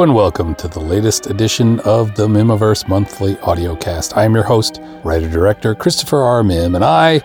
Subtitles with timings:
[0.00, 4.16] And welcome to the latest edition of the Mihmiverse Monthly Audiocast.
[4.16, 6.42] I am your host, writer director Christopher R.
[6.42, 7.18] Mihm, and I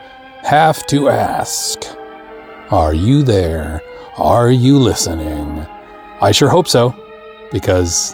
[0.43, 1.79] have to ask
[2.71, 3.81] Are you there?
[4.17, 5.65] Are you listening?
[6.19, 6.93] I sure hope so,
[7.49, 8.13] because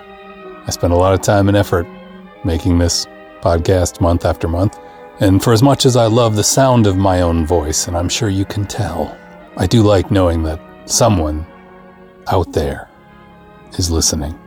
[0.68, 1.88] I spent a lot of time and effort
[2.46, 3.08] making this
[3.42, 4.78] podcast month after month.
[5.20, 8.10] And for as much as I love the sound of my own voice, and I'm
[8.10, 9.18] sure you can tell,
[9.58, 11.48] I do like knowing that someone
[12.28, 12.88] out there
[13.80, 14.38] is listening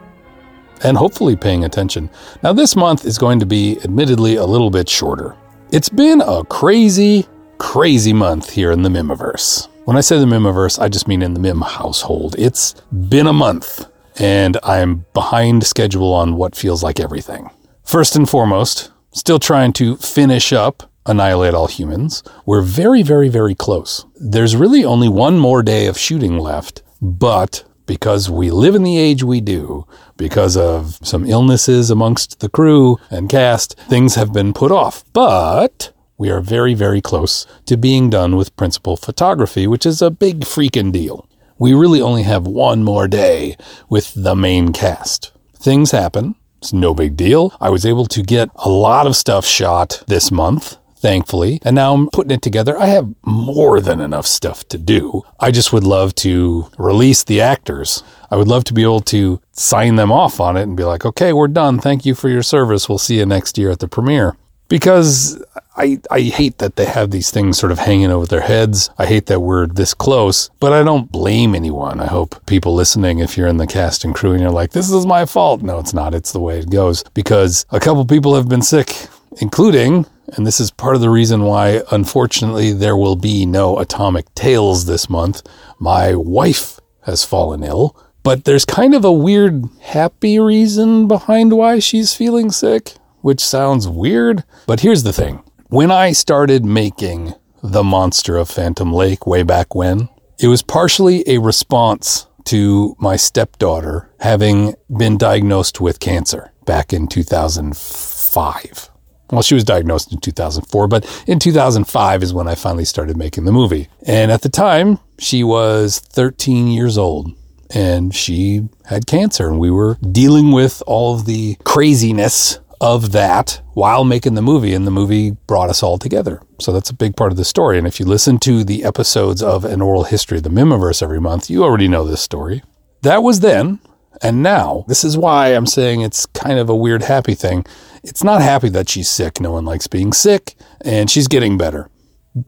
[0.84, 2.10] and hopefully paying attention.
[2.42, 5.34] Now, this month is going to be admittedly a little bit shorter.
[5.72, 7.26] It's been a crazy,
[7.58, 9.68] crazy month here in the Mihmiverse.
[9.86, 12.36] When I say the Mihmiverse, I just mean in the Mihm household.
[12.38, 12.74] It's
[13.08, 13.86] been a month,
[14.18, 17.50] and I'm behind schedule on what feels like everything.
[17.82, 22.22] First and foremost, still trying to finish up Annihilate All Humans.
[22.46, 24.06] We're very, very, very close.
[24.16, 28.98] There's really only one more day of shooting left, but because we live in the
[28.98, 34.52] age we do, because of some illnesses amongst the crew and cast, things have been
[34.52, 35.04] put off.
[35.12, 40.10] But we are very, very close to being done with principal photography, which is a
[40.10, 41.28] big freaking deal.
[41.58, 43.56] We really only have one more day
[43.88, 45.32] with the main cast.
[45.56, 46.34] Things happen.
[46.58, 47.54] It's no big deal.
[47.60, 51.60] I was able to get a lot of stuff shot this month thankfully.
[51.62, 52.78] And now I'm putting it together.
[52.78, 55.20] I have more than enough stuff to do.
[55.38, 58.02] I just would love to release the actors.
[58.30, 61.04] I would love to be able to sign them off on it and be like,
[61.04, 61.78] okay, we're done.
[61.78, 62.88] Thank you for your service.
[62.88, 64.38] We'll see you next year at the premiere.
[64.68, 65.44] Because
[65.76, 68.88] I, I hate that they have these things sort of hanging over their heads.
[68.96, 72.00] I hate that we're this close, but I don't blame anyone.
[72.00, 74.90] I hope people listening, if you're in the cast and crew and you're like, this
[74.90, 75.60] is my fault.
[75.60, 76.14] No, it's not.
[76.14, 79.06] It's the way it goes because a couple people have been sick,
[79.42, 84.34] including and this is part of the reason why, unfortunately, there will be no Atomic
[84.34, 85.42] Tales this month.
[85.78, 91.78] My wife has fallen ill, but there's kind of a weird, happy reason behind why
[91.78, 94.44] she's feeling sick, which sounds weird.
[94.66, 99.74] But here's the thing when I started making The Monster of Phantom Lake way back
[99.74, 100.08] when,
[100.38, 107.06] it was partially a response to my stepdaughter having been diagnosed with cancer back in
[107.08, 108.90] 2005.
[109.30, 113.44] Well, she was diagnosed in 2004, but in 2005 is when I finally started making
[113.44, 113.88] the movie.
[114.06, 117.32] And at the time, she was 13 years old
[117.74, 123.60] and she had cancer, and we were dealing with all of the craziness of that
[123.72, 126.40] while making the movie, and the movie brought us all together.
[126.60, 127.78] So that's a big part of the story.
[127.78, 131.20] And if you listen to the episodes of An Oral History of the Mihmiverse every
[131.20, 132.62] month, you already know this story.
[133.02, 133.80] That was then.
[134.22, 137.66] And now, this is why I'm saying it's kind of a weird happy thing.
[138.04, 139.40] It's not happy that she's sick.
[139.40, 141.88] No one likes being sick, and she's getting better.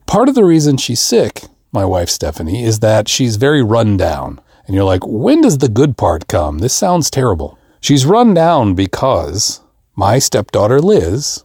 [0.05, 1.41] Part of the reason she's sick,
[1.71, 4.39] my wife Stephanie, is that she's very run down.
[4.67, 6.59] And you're like, when does the good part come?
[6.59, 7.57] This sounds terrible.
[7.79, 9.61] She's run down because
[9.95, 11.43] my stepdaughter Liz,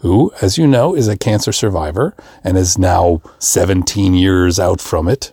[0.00, 5.08] who, as you know, is a cancer survivor and is now 17 years out from
[5.08, 5.32] it,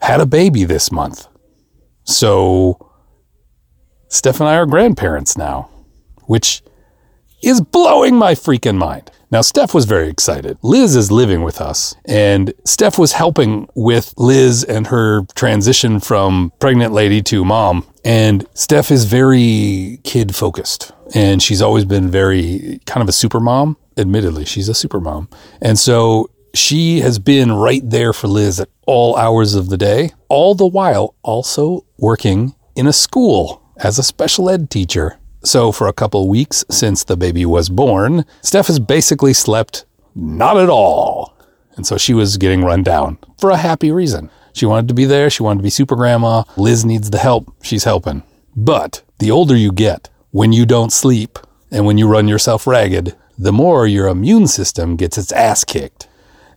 [0.00, 1.26] had a baby this month.
[2.04, 2.90] So
[4.08, 5.68] Steph and I are grandparents now,
[6.24, 6.62] which
[7.42, 9.10] is blowing my freaking mind.
[9.30, 10.56] Now, Steph was very excited.
[10.62, 16.52] Liz is living with us, and Steph was helping with Liz and her transition from
[16.60, 17.84] pregnant lady to mom.
[18.04, 23.40] And Steph is very kid focused, and she's always been very kind of a super
[23.40, 23.76] mom.
[23.96, 25.28] Admittedly, she's a super mom.
[25.60, 30.12] And so she has been right there for Liz at all hours of the day,
[30.28, 35.18] all the while also working in a school as a special ed teacher.
[35.46, 40.56] So, for a couple weeks since the baby was born, Steph has basically slept not
[40.56, 41.36] at all.
[41.76, 44.28] And so she was getting run down for a happy reason.
[44.54, 45.30] She wanted to be there.
[45.30, 46.42] She wanted to be super grandma.
[46.56, 47.54] Liz needs the help.
[47.62, 48.24] She's helping.
[48.56, 51.38] But the older you get, when you don't sleep
[51.70, 56.08] and when you run yourself ragged, the more your immune system gets its ass kicked.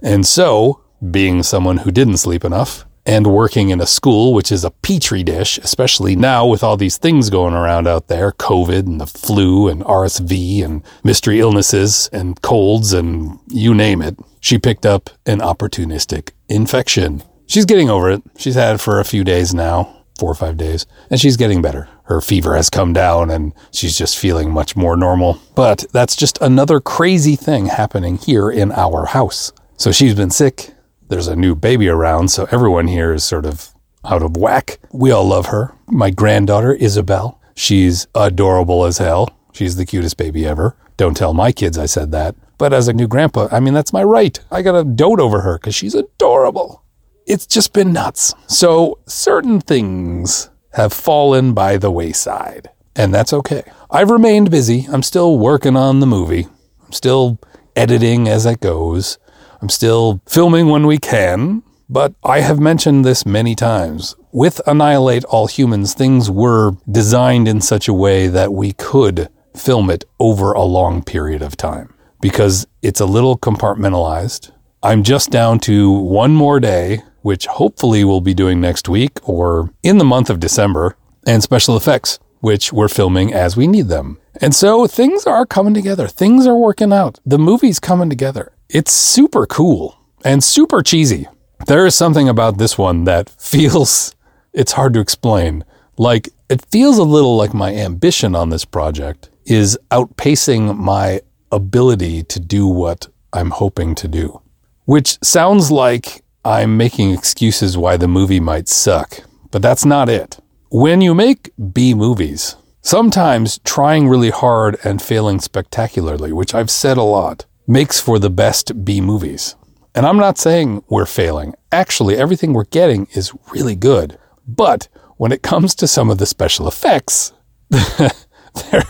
[0.01, 0.81] And so,
[1.12, 5.23] being someone who didn't sleep enough, and working in a school, which is a petri
[5.23, 9.67] dish, especially now with all these things going around out there COVID and the flu
[9.67, 14.15] and RSV and mystery illnesses and colds and you name it.
[14.41, 17.23] She picked up an opportunistic infection.
[17.47, 18.21] She's getting over it.
[18.38, 21.63] She's had it for a few days now, four or five days, and she's getting
[21.63, 21.89] better.
[22.03, 25.39] Her fever has come down and she's just feeling much more normal.
[25.55, 29.51] But that's just another crazy thing happening here in our house.
[29.77, 30.75] So she's been sick
[31.09, 33.71] there's a new baby around, so everyone here is sort of
[34.06, 34.79] out of whack.
[34.91, 35.75] We all love her.
[35.88, 39.29] My granddaughter, Isabel, she's adorable as hell.
[39.51, 40.75] She's the cutest baby ever.
[40.97, 42.35] Don't tell my kids I said that.
[42.57, 44.39] But as a new grandpa, I mean, that's my right.
[44.51, 46.83] I got to dote over her because she's adorable.
[47.25, 48.33] It's just been nuts.
[48.47, 52.69] So, certain things have fallen by the wayside.
[52.95, 53.63] And that's okay.
[53.89, 54.88] I've remained busy.
[54.91, 56.47] I'm still working on the movie.
[56.85, 57.39] I'm still
[57.75, 59.17] editing as it goes.
[59.61, 61.63] I'm still filming when we can.
[61.91, 64.15] But I have mentioned this many times.
[64.31, 69.89] With Annihilate All Humans, things were designed in such a way that we could film
[69.89, 71.91] it over a long period of time
[72.21, 74.51] because it's a little compartmentalized.
[74.83, 79.73] I'm just down to one more day, which hopefully we'll be doing next week or
[79.81, 80.95] in the month of December,
[81.25, 84.19] and special effects, which we're filming as we need them.
[84.41, 86.07] And so things are coming together.
[86.07, 87.19] Things are working out.
[87.25, 88.53] The movie's coming together.
[88.71, 91.27] It's super cool and super cheesy.
[91.66, 94.13] There is something about this one that feels,
[94.54, 95.66] it's hard to explain.
[95.98, 101.21] Like, it feels a little like my ambition on this project is outpacing my
[101.51, 104.39] ability to do what I'm hoping to do.
[104.86, 110.38] Which sounds like I'm making excuses why the movie might suck, but that's not it.
[110.69, 116.98] When you make B movies, sometimes trying really hard and failing spectacularly, which I've said
[116.98, 119.56] a lot, makes for the best B movies.
[119.94, 121.54] And I'm not saying we're failing.
[121.71, 124.18] Actually, everything we're getting is really good.
[124.48, 124.88] But
[125.18, 127.31] when it comes to some of the special effects,
[127.69, 128.83] they're,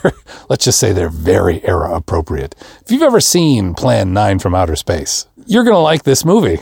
[0.49, 2.55] let's just say they're very era appropriate.
[2.81, 6.59] If you've ever seen Plan 9 from Outer Space, you're going to like this movie.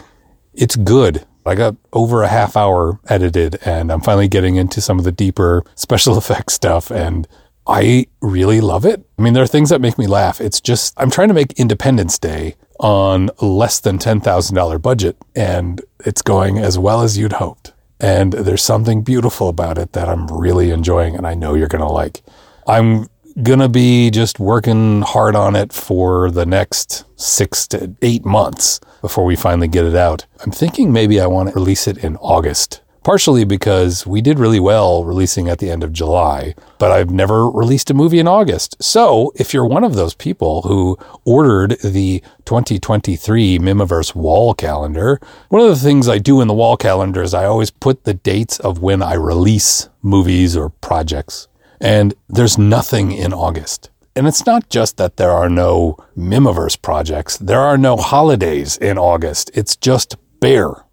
[0.54, 1.24] It's good.
[1.46, 5.12] I got over a half hour edited and I'm finally getting into some of the
[5.12, 7.28] deeper special effects stuff and
[7.68, 9.06] I really love it.
[9.18, 10.40] I mean, there are things that make me laugh.
[10.40, 16.22] It's just, I'm trying to make Independence Day on less than $10,000 budget and it's
[16.22, 17.74] going as well as you'd hoped.
[18.00, 21.82] And there's something beautiful about it that I'm really enjoying and I know you're going
[21.82, 22.22] to like.
[22.68, 23.08] I'm
[23.44, 28.80] going to be just working hard on it for the next six to eight months
[29.02, 30.26] before we finally get it out.
[30.44, 34.60] I'm thinking maybe I want to release it in August partially because we did really
[34.60, 38.76] well releasing at the end of July, but I've never released a movie in August.
[38.84, 45.62] So if you're one of those people who ordered the 2023 Mihmiverse wall calendar, one
[45.62, 48.60] of the things I do in the wall calendar is I always put the dates
[48.60, 51.48] of when I release movies or projects.
[51.80, 53.90] And there's nothing in August.
[54.18, 58.98] And it's not just that there are no Mihmiverse projects, there are no holidays in
[58.98, 59.50] August.
[59.54, 60.84] It's just bare.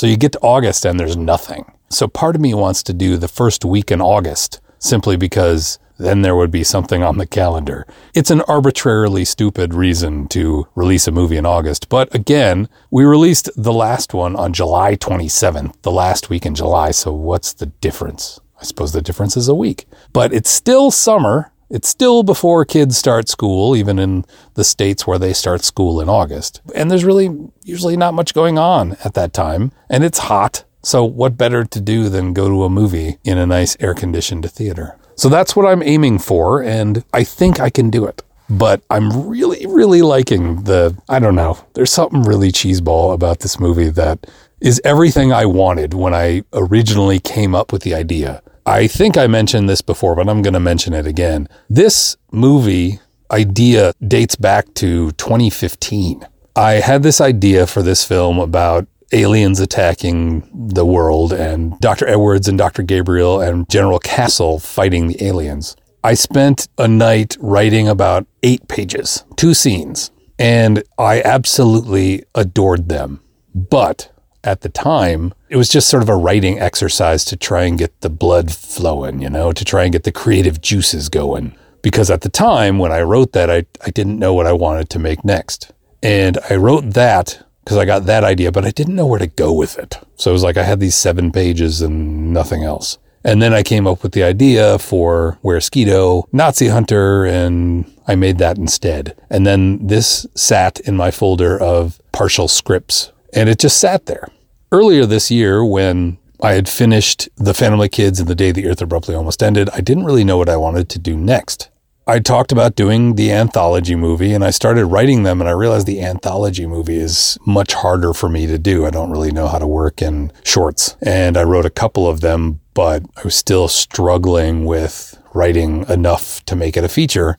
[0.00, 1.70] So you get to August and there's nothing.
[1.90, 6.22] So part of me wants to do the first week in August simply because then
[6.22, 7.86] there would be something on the calendar.
[8.14, 11.90] It's an arbitrarily stupid reason to release a movie in August.
[11.90, 16.92] But again, we released the last one on July 27th, the last week in July.
[16.92, 18.40] So what's the difference?
[18.58, 19.84] I suppose the difference is a week.
[20.14, 21.52] But it's still summer.
[21.70, 24.24] It's still before kids start school, even in
[24.54, 26.60] the states where they start school in August.
[26.74, 27.30] And there's really
[27.62, 29.70] usually not much going on at that time.
[29.88, 30.64] And it's hot.
[30.82, 34.50] So, what better to do than go to a movie in a nice air conditioned
[34.50, 34.96] theater?
[35.14, 36.62] So, that's what I'm aiming for.
[36.62, 38.22] And I think I can do it.
[38.48, 43.60] But I'm really, really liking the, I don't know, there's something really cheeseball about this
[43.60, 44.26] movie that
[44.60, 48.42] is everything I wanted when I originally came up with the idea.
[48.70, 51.48] I think I mentioned this before, but I'm going to mention it again.
[51.68, 56.24] This movie idea dates back to 2015.
[56.54, 62.06] I had this idea for this film about aliens attacking the world and Dr.
[62.06, 62.84] Edwards and Dr.
[62.84, 65.74] Gabriel and General Castle fighting the aliens.
[66.04, 73.20] I spent a night writing about eight pages, two scenes, and I absolutely adored them.
[73.52, 74.12] But
[74.44, 78.00] at the time, it was just sort of a writing exercise to try and get
[78.00, 81.54] the blood flowing, you know, to try and get the creative juices going.
[81.82, 84.90] Because at the time when I wrote that, I, I didn't know what I wanted
[84.90, 85.72] to make next.
[86.02, 89.26] And I wrote that because I got that idea, but I didn't know where to
[89.26, 89.98] go with it.
[90.16, 92.98] So it was like I had these seven pages and nothing else.
[93.22, 98.38] And then I came up with the idea for Weresquito, Nazi Hunter, and I made
[98.38, 99.14] that instead.
[99.28, 104.28] And then this sat in my folder of partial scripts and it just sat there.
[104.72, 108.80] Earlier this year, when I had finished The Family Kids and The Day the Earth
[108.80, 111.70] Abruptly Almost Ended, I didn't really know what I wanted to do next.
[112.06, 115.86] I talked about doing the anthology movie and I started writing them and I realized
[115.86, 118.84] the anthology movie is much harder for me to do.
[118.86, 120.96] I don't really know how to work in shorts.
[121.02, 126.44] And I wrote a couple of them, but I was still struggling with writing enough
[126.46, 127.38] to make it a feature.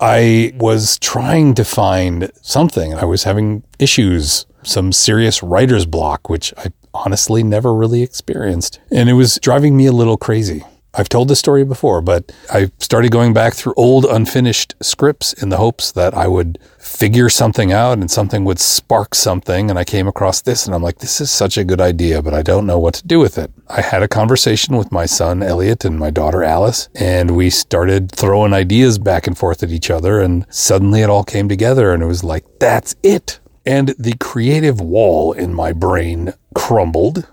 [0.00, 2.94] I was trying to find something.
[2.94, 8.80] I was having issues some serious writer's block, which I honestly never really experienced.
[8.90, 10.64] And it was driving me a little crazy.
[10.96, 15.48] I've told this story before, but I started going back through old unfinished scripts in
[15.48, 19.70] the hopes that I would figure something out and something would spark something.
[19.70, 22.32] And I came across this and I'm like, this is such a good idea, but
[22.32, 23.50] I don't know what to do with it.
[23.68, 28.12] I had a conversation with my son, Elliot, and my daughter, Alice, and we started
[28.12, 30.20] throwing ideas back and forth at each other.
[30.20, 33.40] And suddenly it all came together and it was like, that's it.
[33.66, 37.26] And the creative wall in my brain crumbled.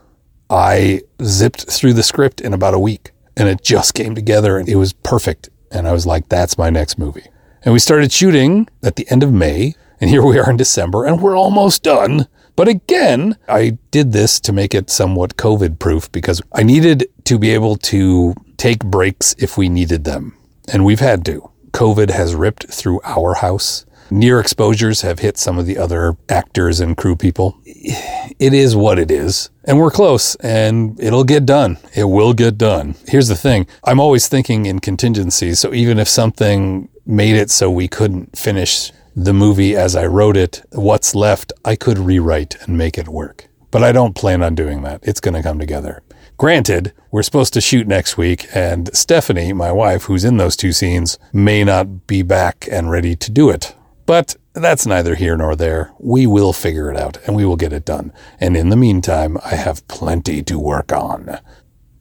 [0.49, 4.67] I zipped through the script in about a week and it just came together and
[4.67, 5.49] it was perfect.
[5.71, 7.25] And I was like, that's my next movie.
[7.63, 9.75] And we started shooting at the end of May.
[9.99, 12.27] And here we are in December and we're almost done.
[12.55, 17.39] But again, I did this to make it somewhat COVID proof because I needed to
[17.39, 20.37] be able to take breaks if we needed them.
[20.71, 21.49] And we've had to.
[21.71, 23.85] COVID has ripped through our house.
[24.13, 27.57] Near exposures have hit some of the other actors and crew people.
[27.65, 29.49] It is what it is.
[29.63, 31.77] And we're close and it'll get done.
[31.95, 32.95] It will get done.
[33.07, 35.59] Here's the thing I'm always thinking in contingencies.
[35.59, 40.35] So even if something made it so we couldn't finish the movie as I wrote
[40.35, 43.47] it, what's left, I could rewrite and make it work.
[43.71, 44.99] But I don't plan on doing that.
[45.03, 46.03] It's going to come together.
[46.35, 50.73] Granted, we're supposed to shoot next week, and Stephanie, my wife, who's in those two
[50.73, 53.73] scenes, may not be back and ready to do it.
[54.05, 55.91] But that's neither here nor there.
[55.99, 58.11] We will figure it out and we will get it done.
[58.39, 61.39] And in the meantime, I have plenty to work on.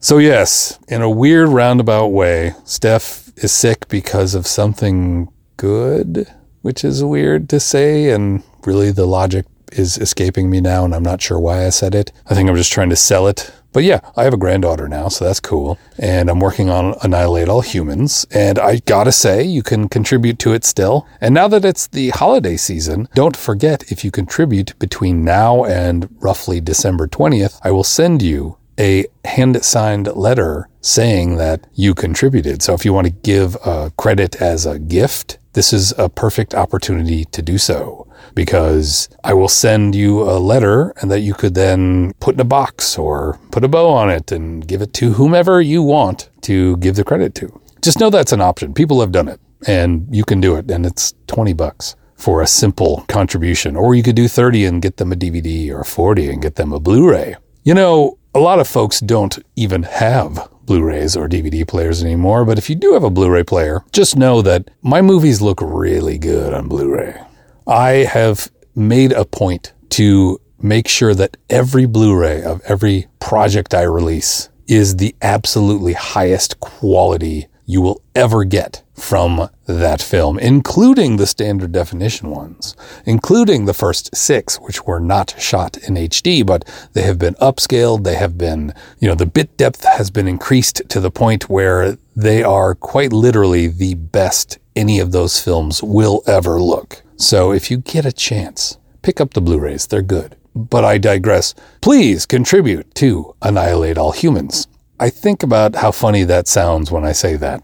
[0.00, 6.26] So, yes, in a weird roundabout way, Steph is sick because of something good,
[6.62, 8.10] which is weird to say.
[8.10, 11.94] And really, the logic is escaping me now, and I'm not sure why I said
[11.94, 12.12] it.
[12.26, 15.08] I think I'm just trying to sell it but yeah, I have a granddaughter now,
[15.08, 15.78] so that's cool.
[15.98, 18.26] And I'm working on Annihilate All Humans.
[18.30, 21.06] And I gotta say, you can contribute to it still.
[21.20, 26.08] And now that it's the holiday season, don't forget if you contribute between now and
[26.20, 32.62] roughly December 20th, I will send you a hand signed letter saying that you contributed.
[32.62, 36.54] So if you want to give a credit as a gift, this is a perfect
[36.54, 41.54] opportunity to do so because I will send you a letter and that you could
[41.54, 45.14] then put in a box or put a bow on it and give it to
[45.14, 47.60] whomever you want to give the credit to.
[47.82, 48.74] Just know that's an option.
[48.74, 52.46] People have done it and you can do it and it's 20 bucks for a
[52.46, 53.76] simple contribution.
[53.76, 56.72] Or you could do 30 and get them a DVD or 40 and get them
[56.72, 57.36] a Blu-ray.
[57.64, 62.56] You know, a lot of folks don't even have Blu-rays or DVD players anymore, but
[62.56, 66.54] if you do have a Blu-ray player, just know that my movies look really good
[66.54, 67.20] on Blu-ray.
[67.66, 73.82] I have made a point to make sure that every Blu-ray of every project I
[73.82, 81.26] release is the absolutely highest quality you will ever get from that film, including the
[81.26, 87.02] standard definition ones, including the first six, which were not shot in HD, but they
[87.02, 88.04] have been upscaled.
[88.04, 91.96] They have been, you know, the bit depth has been increased to the point where
[92.14, 97.02] they are quite literally the best any of those films will ever look.
[97.16, 99.86] So if you get a chance, pick up the Blu-rays.
[99.86, 100.36] They're good.
[100.54, 101.54] But I digress.
[101.80, 104.66] Please contribute to Annihilate All Humans.
[105.00, 107.62] I think about how funny that sounds when I say that.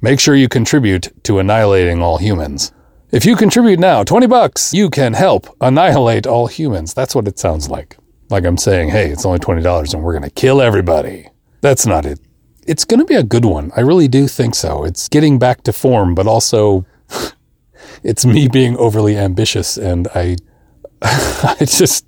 [0.00, 2.72] Make sure you contribute to annihilating all humans.
[3.10, 6.94] If you contribute now, 20 bucks, you can help annihilate all humans.
[6.94, 7.98] That's what it sounds like.
[8.30, 11.28] Like I'm saying, hey, it's only $20 and we're going to kill everybody.
[11.60, 12.20] That's not it.
[12.66, 13.70] It's going to be a good one.
[13.76, 14.84] I really do think so.
[14.84, 16.86] It's getting back to form, but also
[18.02, 20.36] it's me being overly ambitious and I
[21.02, 22.06] I just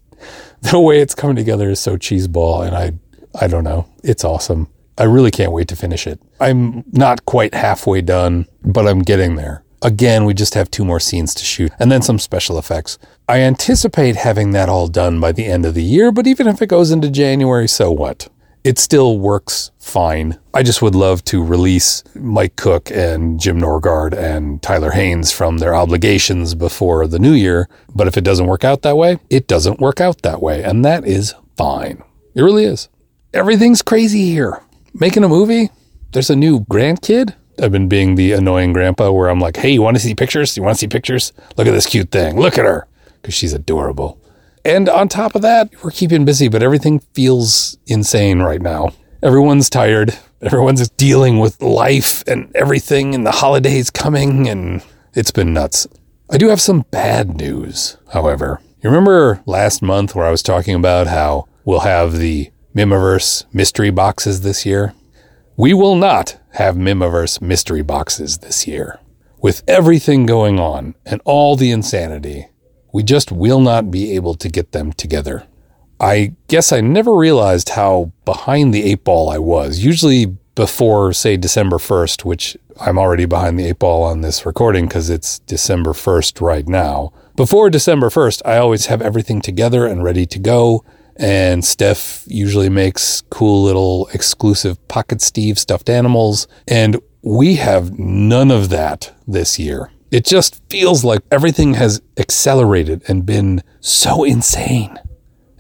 [0.63, 2.93] the way it's coming together is so cheeseball and I
[3.35, 3.87] I don't know.
[4.03, 4.69] It's awesome.
[4.99, 6.21] I really can't wait to finish it.
[6.41, 9.65] I'm not quite halfway done, but I'm getting there.
[9.83, 12.99] Again, we just have two more scenes to shoot and then some special effects.
[13.27, 16.61] I anticipate having that all done by the end of the year, but even if
[16.61, 18.29] it goes into January, so what?
[18.63, 20.39] It still works fine.
[20.53, 25.59] I just would love to release Mike Cook and Jim Norgard and Tyler Haynes from
[25.59, 27.71] their obligations before the new year.
[27.95, 30.63] But if it doesn't work out that way, it doesn't work out that way.
[30.63, 32.03] And that is fine.
[32.35, 32.90] It really is
[33.33, 34.63] everything's crazy here.
[34.93, 35.71] Making a movie,
[36.13, 37.35] there's a new grandkid.
[37.63, 40.57] I've been being the annoying grandpa where I'm like, hey, you want to see pictures?
[40.57, 41.33] You want to see pictures?
[41.57, 42.39] Look at this cute thing.
[42.39, 42.87] Look at her.
[43.21, 44.19] Because she's adorable.
[44.65, 48.93] And on top of that, we're keeping busy, but everything feels insane right now.
[49.23, 50.17] Everyone's tired.
[50.43, 54.83] Everyone's dealing with life and everything, and the holidays coming, and
[55.15, 55.87] it's been nuts.
[56.31, 58.61] I do have some bad news, however.
[58.83, 63.91] You remember last month where I was talking about how we'll have the Mihmiverse mystery
[63.91, 64.95] boxes this year.
[65.57, 69.01] We will not have Mihmiverse mystery boxes this year.
[69.43, 72.49] With everything going on and all the insanity,
[72.93, 75.47] we just will not be able to get them together.
[75.99, 79.81] I guess I never realized how behind the eight ball I was.
[79.85, 84.87] Usually before, say, December 1st, which I'm already behind the eight ball on this recording
[84.87, 87.13] because it's December 1st right now.
[87.37, 90.85] Before December 1st, I always have everything together and ready to go.
[91.21, 96.49] And Steph usually makes cool little exclusive Pocket Steve stuffed animals.
[96.67, 99.91] And we have none of that this year.
[100.11, 104.99] It just feels like everything has accelerated and been so insane.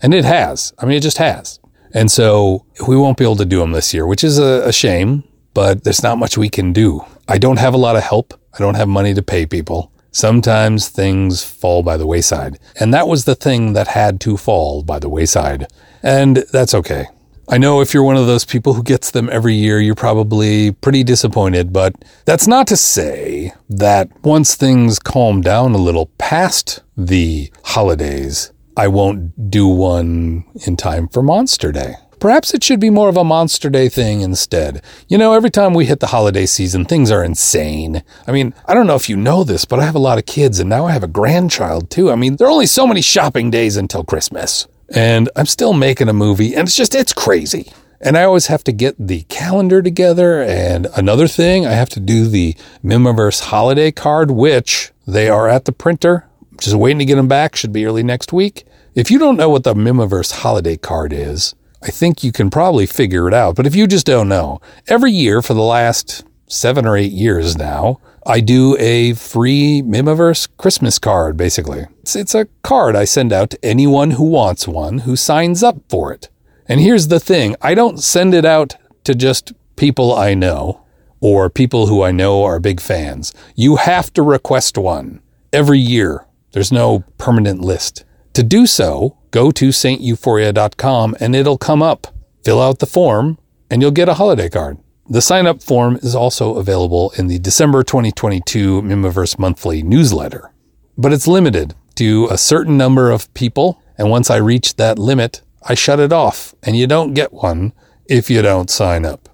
[0.03, 0.73] And it has.
[0.79, 1.61] I mean, it just has.
[1.93, 4.73] And so we won't be able to do them this year, which is a, a
[4.73, 7.05] shame, but there's not much we can do.
[7.29, 8.33] I don't have a lot of help.
[8.55, 9.93] I don't have money to pay people.
[10.13, 12.59] Sometimes things fall by the wayside.
[12.79, 15.67] And that was the thing that had to fall by the wayside.
[16.03, 17.07] And that's okay.
[17.49, 20.71] I know if you're one of those people who gets them every year, you're probably
[20.71, 26.83] pretty disappointed, but that's not to say that once things calm down a little past
[26.97, 31.95] the holidays, I won't do one in time for Monster Day.
[32.21, 34.83] Perhaps it should be more of a Monster Day thing instead.
[35.09, 38.03] You know, every time we hit the holiday season, things are insane.
[38.27, 40.27] I mean, I don't know if you know this, but I have a lot of
[40.27, 42.11] kids and now I have a grandchild too.
[42.11, 46.09] I mean, there are only so many shopping days until Christmas and I'm still making
[46.09, 47.73] a movie, and it's just, it's crazy.
[48.01, 50.43] And I always have to get the calendar together.
[50.43, 55.67] And another thing, I have to do the Mihmiverse holiday card, which they are at
[55.67, 56.27] the printer.
[56.59, 57.57] Just waiting to get them back.
[57.57, 58.65] Should be early next week.
[58.95, 62.87] If you don't know what the Mihmiverse holiday card is, I think you can probably
[62.87, 63.57] figure it out.
[63.57, 67.57] But if you just don't know, every year for the last seven or eight years
[67.57, 71.87] now, I do a free Mihmiverse Christmas card, basically.
[72.03, 75.79] It's, it's a card I send out to anyone who wants one who signs up
[75.89, 76.29] for it.
[76.67, 80.83] And here's the thing I don't send it out to just people I know
[81.21, 83.33] or people who I know are big fans.
[83.55, 85.23] You have to request one
[85.53, 86.27] every year.
[86.53, 88.05] There's no permanent list.
[88.35, 92.07] To do so, go to steuphoria.com and it'll come up.
[92.45, 93.39] Fill out the form
[93.71, 94.79] and you'll get a holiday card.
[95.09, 100.53] The sign up form is also available in the December 2022 Mihmiverse Monthly newsletter,
[100.97, 103.83] but it's limited to a certain number of people.
[103.99, 107.73] And once I reach that limit, I shut it off and you don't get one
[108.07, 109.29] if you don't sign up.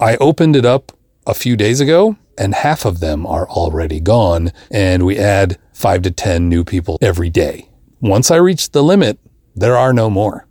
[0.00, 0.90] I opened it up
[1.26, 6.02] a few days ago and half of them are already gone and we add five
[6.02, 7.69] to 10 new people every day.
[8.00, 9.18] Once I reach the limit,
[9.54, 10.46] there are no more.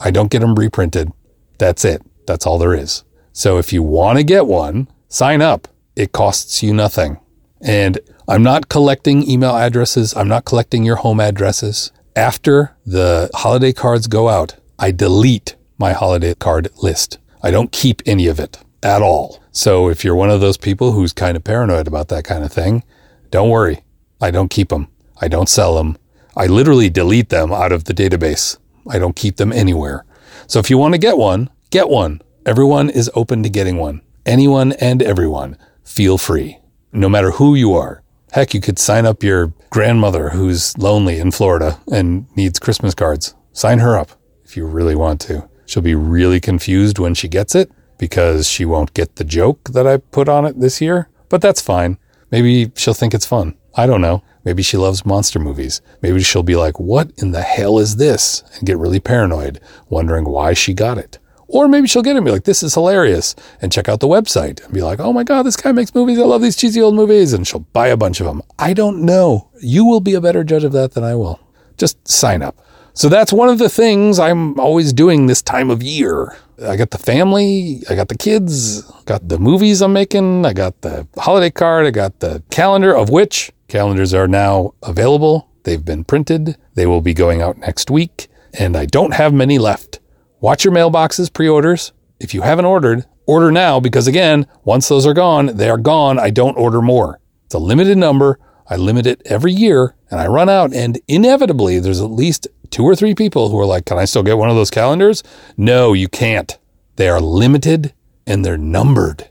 [0.00, 1.12] I don't get them reprinted.
[1.58, 2.02] That's it.
[2.26, 3.04] That's all there is.
[3.32, 5.68] So if you want to get one, sign up.
[5.96, 7.18] It costs you nothing.
[7.60, 10.16] And I'm not collecting email addresses.
[10.16, 11.92] I'm not collecting your home addresses.
[12.16, 17.18] After the holiday cards go out, I delete my holiday card list.
[17.42, 19.42] I don't keep any of it at all.
[19.52, 22.52] So if you're one of those people who's kind of paranoid about that kind of
[22.52, 22.82] thing,
[23.30, 23.84] don't worry.
[24.20, 24.88] I don't keep them.
[25.20, 25.98] I don't sell them.
[26.36, 28.58] I literally delete them out of the database.
[28.88, 30.04] I don't keep them anywhere.
[30.46, 32.20] So if you want to get one, get one.
[32.44, 34.02] Everyone is open to getting one.
[34.26, 35.56] Anyone and everyone.
[35.84, 36.58] Feel free.
[36.92, 38.02] No matter who you are.
[38.32, 43.34] Heck, you could sign up your grandmother who's lonely in Florida and needs Christmas cards.
[43.52, 44.10] Sign her up
[44.44, 45.48] if you really want to.
[45.66, 49.86] She'll be really confused when she gets it because she won't get the joke that
[49.86, 51.96] I put on it this year, but that's fine.
[52.30, 53.56] Maybe she'll think it's fun.
[53.76, 54.22] I don't know.
[54.44, 55.80] Maybe she loves monster movies.
[56.02, 58.42] Maybe she'll be like, what in the hell is this?
[58.54, 61.18] And get really paranoid, wondering why she got it.
[61.46, 64.08] Or maybe she'll get it and be like, this is hilarious, and check out the
[64.08, 66.18] website and be like, oh my God, this guy makes movies.
[66.18, 67.32] I love these cheesy old movies.
[67.32, 68.42] And she'll buy a bunch of them.
[68.58, 69.50] I don't know.
[69.60, 71.40] You will be a better judge of that than I will.
[71.76, 72.56] Just sign up.
[72.96, 76.36] So that's one of the things I'm always doing this time of year.
[76.62, 80.80] I got the family, I got the kids, got the movies I'm making, I got
[80.82, 85.50] the holiday card, I got the calendar, of which calendars are now available.
[85.64, 86.56] They've been printed.
[86.74, 90.00] They will be going out next week, and I don't have many left.
[90.40, 91.92] Watch your mailboxes, pre orders.
[92.20, 96.18] If you haven't ordered, order now because, again, once those are gone, they are gone.
[96.18, 97.20] I don't order more.
[97.46, 98.38] It's a limited number.
[98.68, 100.72] I limit it every year and I run out.
[100.72, 104.22] And inevitably, there's at least two or three people who are like, Can I still
[104.22, 105.22] get one of those calendars?
[105.56, 106.56] No, you can't.
[106.96, 107.92] They are limited
[108.26, 109.28] and they're numbered.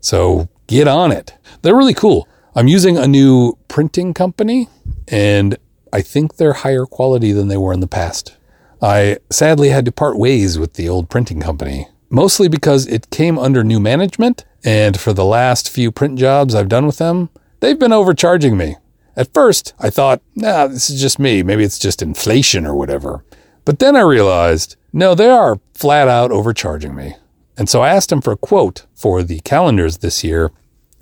[0.00, 1.34] So get on it.
[1.62, 2.27] They're really cool.
[2.58, 4.68] I'm using a new printing company
[5.06, 5.56] and
[5.92, 8.36] I think they're higher quality than they were in the past.
[8.82, 13.38] I sadly had to part ways with the old printing company, mostly because it came
[13.38, 17.78] under new management, and for the last few print jobs I've done with them, they've
[17.78, 18.74] been overcharging me.
[19.14, 21.44] At first, I thought, nah, this is just me.
[21.44, 23.24] Maybe it's just inflation or whatever.
[23.66, 27.14] But then I realized, no, they are flat out overcharging me.
[27.56, 30.50] And so I asked them for a quote for the calendars this year,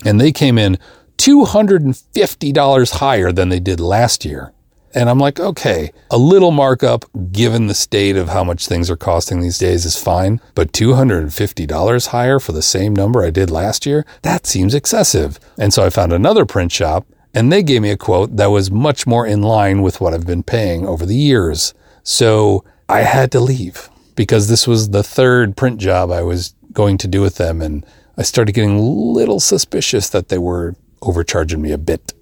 [0.04, 0.76] and they came in
[1.18, 4.52] $250 higher than they did last year.
[4.94, 8.96] And I'm like, okay, a little markup given the state of how much things are
[8.96, 13.84] costing these days is fine, but $250 higher for the same number I did last
[13.84, 15.38] year, that seems excessive.
[15.58, 18.70] And so I found another print shop and they gave me a quote that was
[18.70, 21.74] much more in line with what I've been paying over the years.
[22.02, 26.96] So I had to leave because this was the third print job I was going
[26.96, 27.60] to do with them.
[27.60, 27.84] And
[28.16, 32.12] I started getting a little suspicious that they were overcharging me a bit.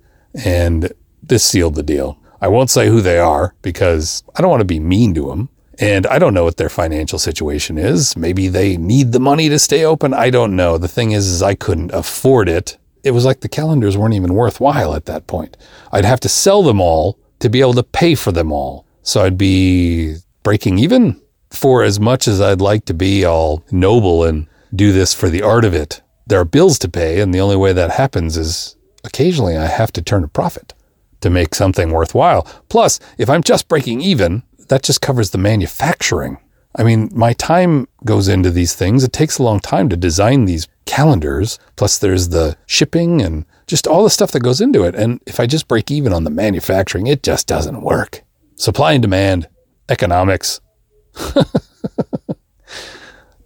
[0.45, 2.19] And this sealed the deal.
[2.41, 5.49] I won't say who they are because I don't want to be mean to them.
[5.79, 8.17] And I don't know what their financial situation is.
[8.17, 10.15] Maybe they need the money to stay open.
[10.15, 10.79] I don't know.
[10.79, 12.77] The thing is, is I couldn't afford it.
[13.03, 15.57] It was like the calendars weren't even worthwhile at that point.
[15.91, 18.87] I'd have to sell them all to be able to pay for them all.
[19.03, 24.25] So I'd be breaking even for as much as I'd like to be all noble
[24.25, 26.03] and do this for the art of it.
[26.27, 29.93] There are bills to pay, and the only way that happens is occasionally I have
[29.93, 30.75] to turn a profit
[31.21, 32.43] to make something worthwhile.
[32.69, 36.39] Plus, if I'm just breaking even, that just covers the manufacturing.
[36.77, 39.05] I mean, my time goes into these things.
[39.05, 41.59] It takes a long time to design these calendars.
[41.77, 44.95] Plus, there's the shipping and just all the stuff that goes into it.
[44.95, 48.23] And if I just break even on the manufacturing, it just doesn't work.
[48.57, 49.49] Supply and demand,
[49.89, 50.61] economics.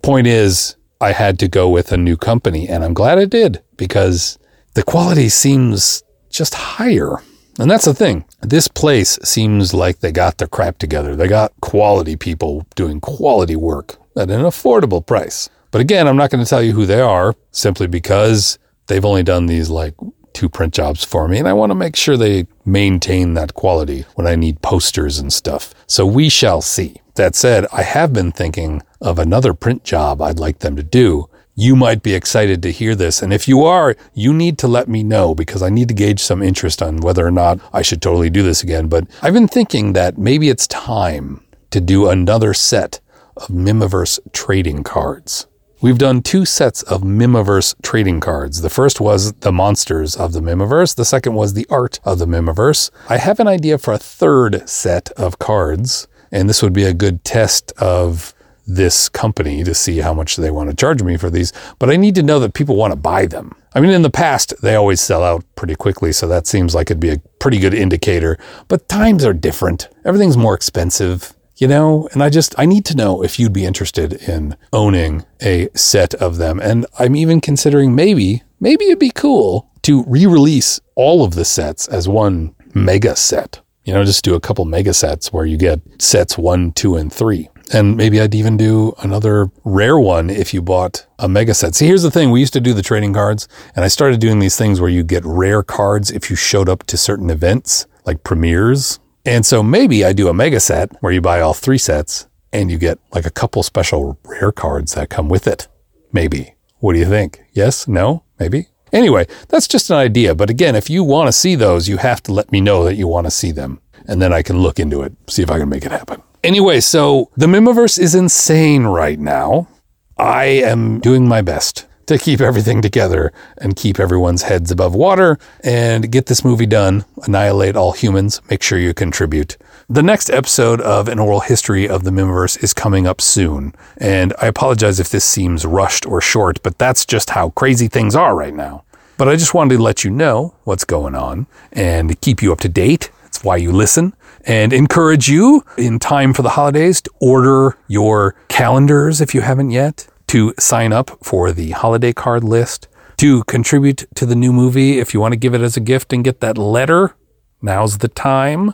[0.02, 3.62] Point is, I had to go with a new company, and I'm glad I did
[3.76, 4.38] because
[4.74, 7.22] the quality seems just higher.
[7.58, 8.24] And that's the thing.
[8.40, 11.16] This place seems like they got their crap together.
[11.16, 15.48] They got quality people doing quality work at an affordable price.
[15.70, 19.22] But again, I'm not going to tell you who they are simply because they've only
[19.22, 19.94] done these like
[20.32, 21.38] two print jobs for me.
[21.38, 25.32] And I want to make sure they maintain that quality when I need posters and
[25.32, 25.74] stuff.
[25.86, 27.00] So we shall see.
[27.14, 31.28] That said, I have been thinking of another print job I'd like them to do
[31.58, 33.20] you might be excited to hear this.
[33.20, 36.20] And if you are, you need to let me know because I need to gauge
[36.20, 38.86] some interest on whether or not I should totally do this again.
[38.86, 43.00] But I've been thinking that maybe it's time to do another set
[43.36, 45.47] of Mihmiverse trading cards.
[45.80, 48.62] We've done two sets of Mihmiverse trading cards.
[48.62, 50.96] The first was the monsters of the Mihmiverse.
[50.96, 52.90] The second was the art of the Mihmiverse.
[53.08, 56.92] I have an idea for a third set of cards, and this would be a
[56.92, 58.34] good test of
[58.66, 61.96] this company to see how much they want to charge me for these, but I
[61.96, 63.54] need to know that people want to buy them.
[63.72, 66.90] I mean, in the past, they always sell out pretty quickly, so that seems like
[66.90, 68.36] it'd be a pretty good indicator.
[68.66, 69.88] But times are different.
[70.04, 72.08] Everything's more expensive, you know?
[72.12, 76.14] And I just, I need to know if you'd be interested in owning a set
[76.14, 76.60] of them.
[76.60, 81.44] And I'm even considering maybe, maybe it'd be cool to re release all of the
[81.44, 83.60] sets as one mega set.
[83.84, 87.12] You know, just do a couple mega sets where you get sets one, two, and
[87.12, 87.48] three.
[87.72, 91.74] And maybe I'd even do another rare one if you bought a mega set.
[91.74, 92.30] See, here's the thing.
[92.30, 95.04] We used to do the trading cards and I started doing these things where you
[95.04, 99.00] get rare cards if you showed up to certain events like premieres.
[99.24, 102.70] And so maybe I do a mega set where you buy all three sets and
[102.70, 105.68] you get like a couple special rare cards that come with it.
[106.12, 106.54] Maybe.
[106.78, 107.42] What do you think?
[107.52, 107.86] Yes?
[107.86, 108.24] No?
[108.38, 108.68] Maybe?
[108.92, 110.34] Anyway, that's just an idea.
[110.34, 112.94] But again, if you want to see those, you have to let me know that
[112.94, 113.80] you want to see them.
[114.06, 116.22] And then I can look into it, see if I can make it happen.
[116.42, 119.68] Anyway, so the Mihmiverse is insane right now.
[120.16, 125.38] I am doing my best to keep everything together and keep everyone's heads above water
[125.62, 129.56] and get this movie done, annihilate all humans, make sure you contribute.
[129.90, 134.34] The next episode of An Oral History of the Mihmiverse is coming up soon, and
[134.40, 138.34] I apologize if this seems rushed or short, but that's just how crazy things are
[138.34, 138.84] right now.
[139.16, 142.60] But I just wanted to let you know what's going on and keep you up
[142.60, 143.10] to date.
[143.22, 148.34] That's why you listen and encourage you in time for the holidays to order your
[148.48, 152.88] calendars if you haven't yet, to sign up for the holiday card list,
[153.18, 156.12] to contribute to the new movie if you want to give it as a gift
[156.12, 157.14] and get that letter.
[157.60, 158.72] Now's the time.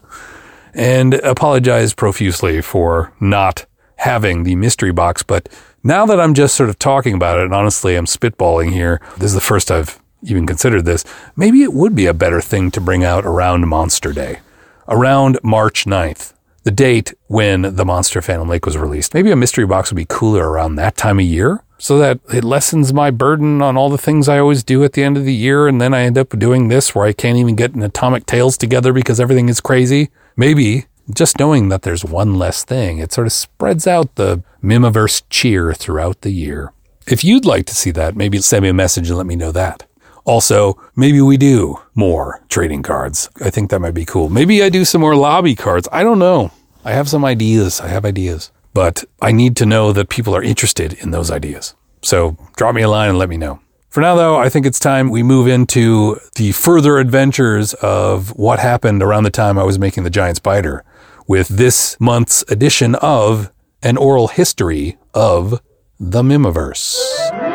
[0.74, 5.48] And apologize profusely for not having the mystery box, but
[5.82, 9.30] now that I'm just sort of talking about it, and honestly, I'm spitballing here, this
[9.30, 11.04] is the first I've even considered this,
[11.36, 14.40] maybe it would be a better thing to bring out around Monster Day
[14.88, 16.32] around March 9th,
[16.64, 19.14] the date when The Monster Phantom Lake was released.
[19.14, 22.42] Maybe a mystery box would be cooler around that time of year so that it
[22.42, 25.34] lessens my burden on all the things I always do at the end of the
[25.34, 25.68] year.
[25.68, 28.56] And then I end up doing this where I can't even get an Atomic Tales
[28.56, 30.10] together because everything is crazy.
[30.36, 35.22] Maybe just knowing that there's one less thing, it sort of spreads out the Mihmiverse
[35.28, 36.72] cheer throughout the year.
[37.06, 39.52] If you'd like to see that, maybe send me a message and let me know
[39.52, 39.84] that.
[40.24, 43.28] Also, maybe we do more trading cards.
[43.42, 44.28] I think that might be cool.
[44.30, 45.88] Maybe I do some more lobby cards.
[45.92, 46.50] I don't know.
[46.84, 47.80] I have some ideas.
[47.80, 48.50] I have ideas.
[48.72, 51.74] But I need to know that people are interested in those ideas.
[52.02, 53.60] So drop me a line and let me know.
[53.88, 58.58] For now, though, I think it's time we move into the further adventures of what
[58.58, 60.84] happened around the time I was making The Giant Spider
[61.28, 65.62] with this month's edition of An Oral History of
[66.00, 67.53] the Mihmiverse.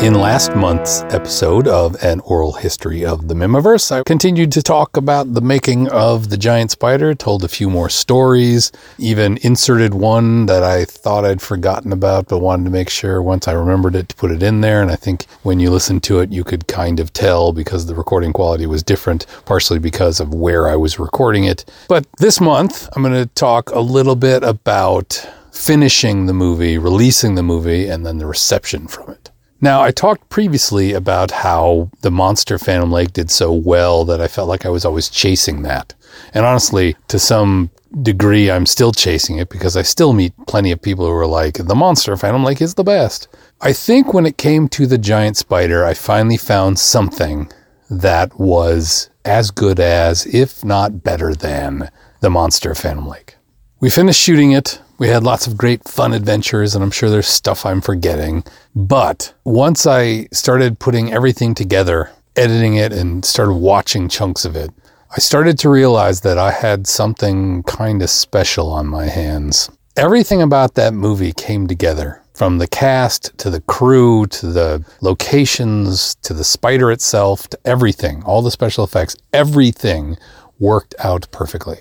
[0.00, 4.96] In last month's episode of An Oral History of the Mihmiverse, I continued to talk
[4.96, 10.46] about the making of the giant spider, told a few more stories, even inserted one
[10.46, 14.08] that I thought I'd forgotten about, but wanted to make sure once I remembered it
[14.10, 14.82] to put it in there.
[14.82, 17.96] And I think when you listen to it, you could kind of tell because the
[17.96, 21.64] recording quality was different, partially because of where I was recording it.
[21.88, 27.34] But this month, I'm going to talk a little bit about finishing the movie, releasing
[27.34, 29.30] the movie, and then the reception from it.
[29.60, 34.28] Now, I talked previously about how the monster Phantom Lake did so well that I
[34.28, 35.94] felt like I was always chasing that.
[36.32, 37.70] And honestly, to some
[38.02, 41.54] degree, I'm still chasing it because I still meet plenty of people who are like,
[41.54, 43.26] the monster Phantom Lake is the best.
[43.60, 47.50] I think when it came to the giant spider, I finally found something
[47.90, 51.90] that was as good as, if not better than,
[52.20, 53.36] the monster Phantom Lake.
[53.80, 54.80] We finished shooting it.
[54.98, 58.42] We had lots of great fun adventures, and I'm sure there's stuff I'm forgetting.
[58.74, 64.70] But once I started putting everything together, editing it, and started watching chunks of it,
[65.16, 69.70] I started to realize that I had something kind of special on my hands.
[69.96, 76.16] Everything about that movie came together from the cast to the crew to the locations
[76.22, 80.16] to the spider itself to everything, all the special effects, everything
[80.58, 81.78] worked out perfectly.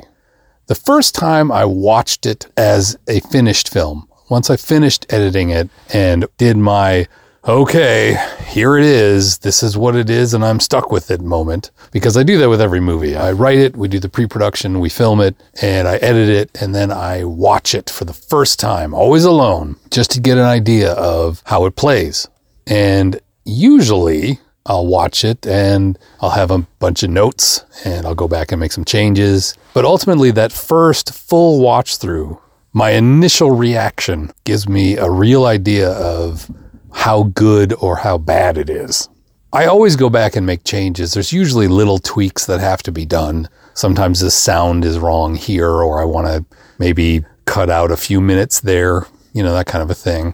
[0.68, 5.70] The first time I watched it as a finished film, once I finished editing it
[5.94, 7.08] and did my,
[7.48, 11.72] okay, here it is, this is what it is, and I'm stuck with it moment,
[11.94, 13.16] because I do that with every movie.
[13.16, 16.62] I write it, we do the pre production, we film it, and I edit it,
[16.62, 20.44] and then I watch it for the first time, always alone, just to get an
[20.44, 22.28] idea of how it plays.
[22.66, 28.28] And usually, I'll watch it and I'll have a bunch of notes and I'll go
[28.28, 29.56] back and make some changes.
[29.74, 32.40] But ultimately, that first full watch through,
[32.74, 36.52] my initial reaction gives me a real idea of
[36.94, 39.08] how good or how bad it is.
[39.54, 41.14] I always go back and make changes.
[41.14, 43.48] There's usually little tweaks that have to be done.
[43.74, 46.46] Sometimes the sound is wrong here, or I want to
[46.80, 50.34] maybe cut out a few minutes there, you know, that kind of a thing.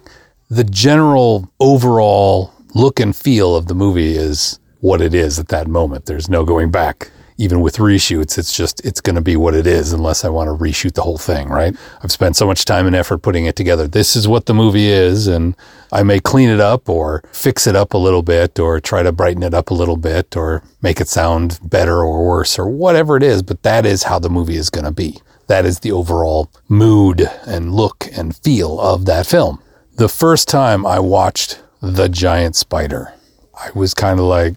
[0.50, 5.68] The general overall look and feel of the movie is what it is at that
[5.68, 6.06] moment.
[6.06, 7.12] There's no going back.
[7.38, 10.50] Even with reshoots, it's just, it's going to be what it is unless I want
[10.50, 11.76] to reshoot the whole thing, right?
[12.04, 13.88] I've spent so much time and effort putting it together.
[13.88, 15.26] This is what the movie is.
[15.26, 15.56] And
[15.92, 19.12] I may clean it up or fix it up a little bit or try to
[19.12, 23.18] brighten it up a little bit or make it sound better or worse or whatever
[23.18, 23.42] it is.
[23.42, 25.20] But that is how the movie is going to be.
[25.48, 29.60] That is the overall mood and look and feel of that film.
[29.96, 33.14] The first time I watched the giant spider.
[33.54, 34.56] I was kind of like,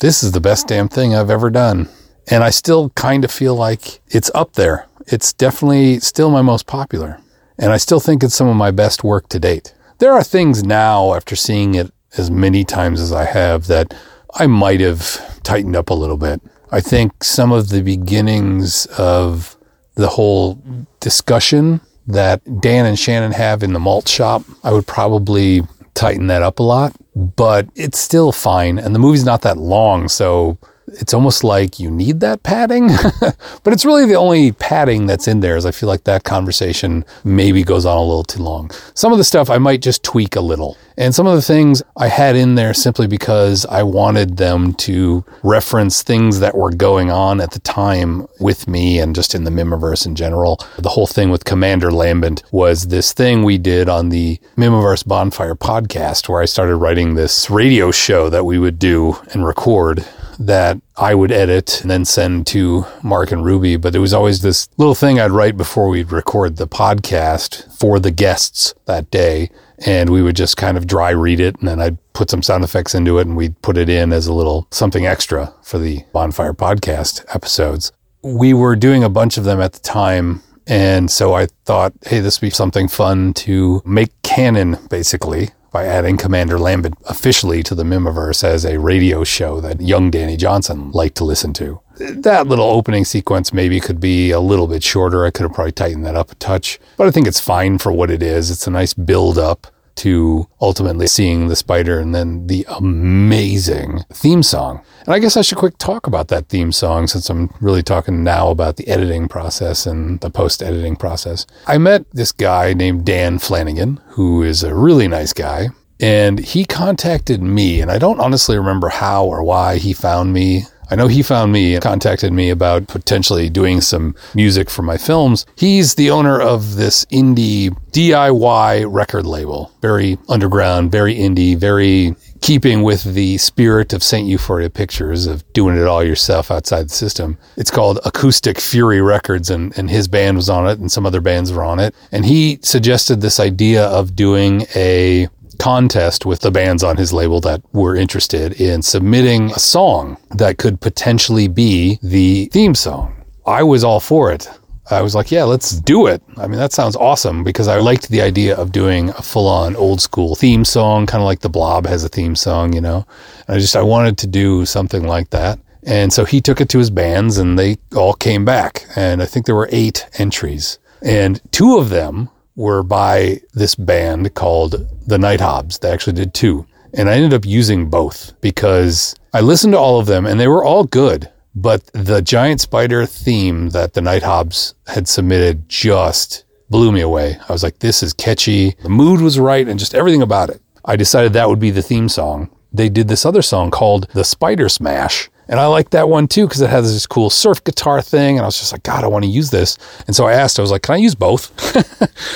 [0.00, 1.88] this is the best damn thing I've ever done.
[2.30, 4.86] And I still kind of feel like it's up there.
[5.06, 7.20] It's definitely still my most popular.
[7.58, 9.74] And I still think it's some of my best work to date.
[9.96, 13.94] There are things now, after seeing it as many times as I have, that
[14.34, 16.42] I might have tightened up a little bit.
[16.70, 19.56] I think some of the beginnings of
[19.94, 20.62] the whole
[21.00, 25.62] discussion that Dan and Shannon have in the malt shop, I would probably
[25.98, 28.78] tighten that up a lot, but it's still fine.
[28.78, 30.56] And the movie's not that long, so
[30.94, 32.88] it's almost like you need that padding,
[33.62, 35.56] but it's really the only padding that's in there.
[35.56, 38.70] Is I feel like that conversation maybe goes on a little too long.
[38.94, 41.82] Some of the stuff I might just tweak a little, and some of the things
[41.96, 47.10] I had in there simply because I wanted them to reference things that were going
[47.10, 50.58] on at the time with me and just in the Mihmiverse in general.
[50.78, 55.54] The whole thing with Commander Lambent was this thing we did on the Mihmiverse Bonfire
[55.54, 60.04] podcast, where I started writing this radio show that we would do and record
[60.38, 63.76] that I would edit and then send to Mark and Ruby.
[63.76, 67.98] But it was always this little thing I'd write before we'd record the podcast for
[67.98, 69.50] the guests that day.
[69.84, 71.56] And we would just kind of dry read it.
[71.58, 74.26] And then I'd put some sound effects into it and we'd put it in as
[74.26, 77.92] a little something extra for the Bonfire podcast episodes.
[78.22, 80.42] We were doing a bunch of them at the time.
[80.66, 85.84] And so I thought, hey, this would be something fun to make canon, basically, by
[85.84, 90.90] adding Commander Lambert officially to the Mihmiverse as a radio show that young Danny Johnson
[90.92, 91.80] liked to listen to.
[91.98, 95.24] That little opening sequence maybe could be a little bit shorter.
[95.24, 97.92] I could have probably tightened that up a touch, but I think it's fine for
[97.92, 98.50] what it is.
[98.50, 99.66] It's a nice build up
[99.98, 104.82] to ultimately seeing the spider and then the amazing theme song.
[105.04, 108.22] And I guess I should quick talk about that theme song since I'm really talking
[108.22, 111.46] now about the editing process and the post editing process.
[111.66, 115.68] I met this guy named Dan Flanagan, who is a really nice guy.
[116.00, 120.62] And he contacted me, and I don't honestly remember how or why he found me.
[120.90, 124.96] I know he found me and contacted me about potentially doing some music for my
[124.96, 125.44] films.
[125.56, 132.82] He's the owner of this indie DIY record label, very underground, very indie, very keeping
[132.82, 134.28] with the spirit of St.
[134.28, 137.36] Euphoria Pictures of doing it all yourself outside the system.
[137.56, 141.20] It's called Acoustic Fury Records, and, and his band was on it, and some other
[141.20, 141.94] bands were on it.
[142.12, 147.40] And he suggested this idea of doing a contest with the bands on his label
[147.40, 153.14] that were interested in submitting a song that could potentially be the theme song.
[153.46, 154.48] I was all for it.
[154.90, 156.22] I was like, yeah, let's do it.
[156.38, 159.76] I mean, that sounds awesome because I liked the idea of doing a full on
[159.76, 163.06] old school theme song, kind of like the Blob has a theme song, you know?
[163.46, 165.58] And I just, I wanted to do something like that.
[165.82, 168.84] And so he took it to his bands and they all came back.
[168.96, 170.78] And I think there were eight entries.
[171.02, 175.78] And two of them were by this band called the Night Hobbs.
[175.78, 176.66] They actually did two.
[176.92, 180.48] And I ended up using both because I listened to all of them and they
[180.48, 181.30] were all good.
[181.54, 187.38] But the giant spider theme that the Night Hobbs had submitted just blew me away.
[187.48, 188.74] I was like, this is catchy.
[188.82, 190.60] The mood was right and just everything about it.
[190.84, 192.50] I decided that would be the theme song.
[192.72, 195.30] They did this other song called The Spider Smash.
[195.48, 198.36] And I like that one too because it has this cool surf guitar thing.
[198.36, 199.78] And I was just like, God, I want to use this.
[200.06, 201.52] And so I asked, I was like, can I use both?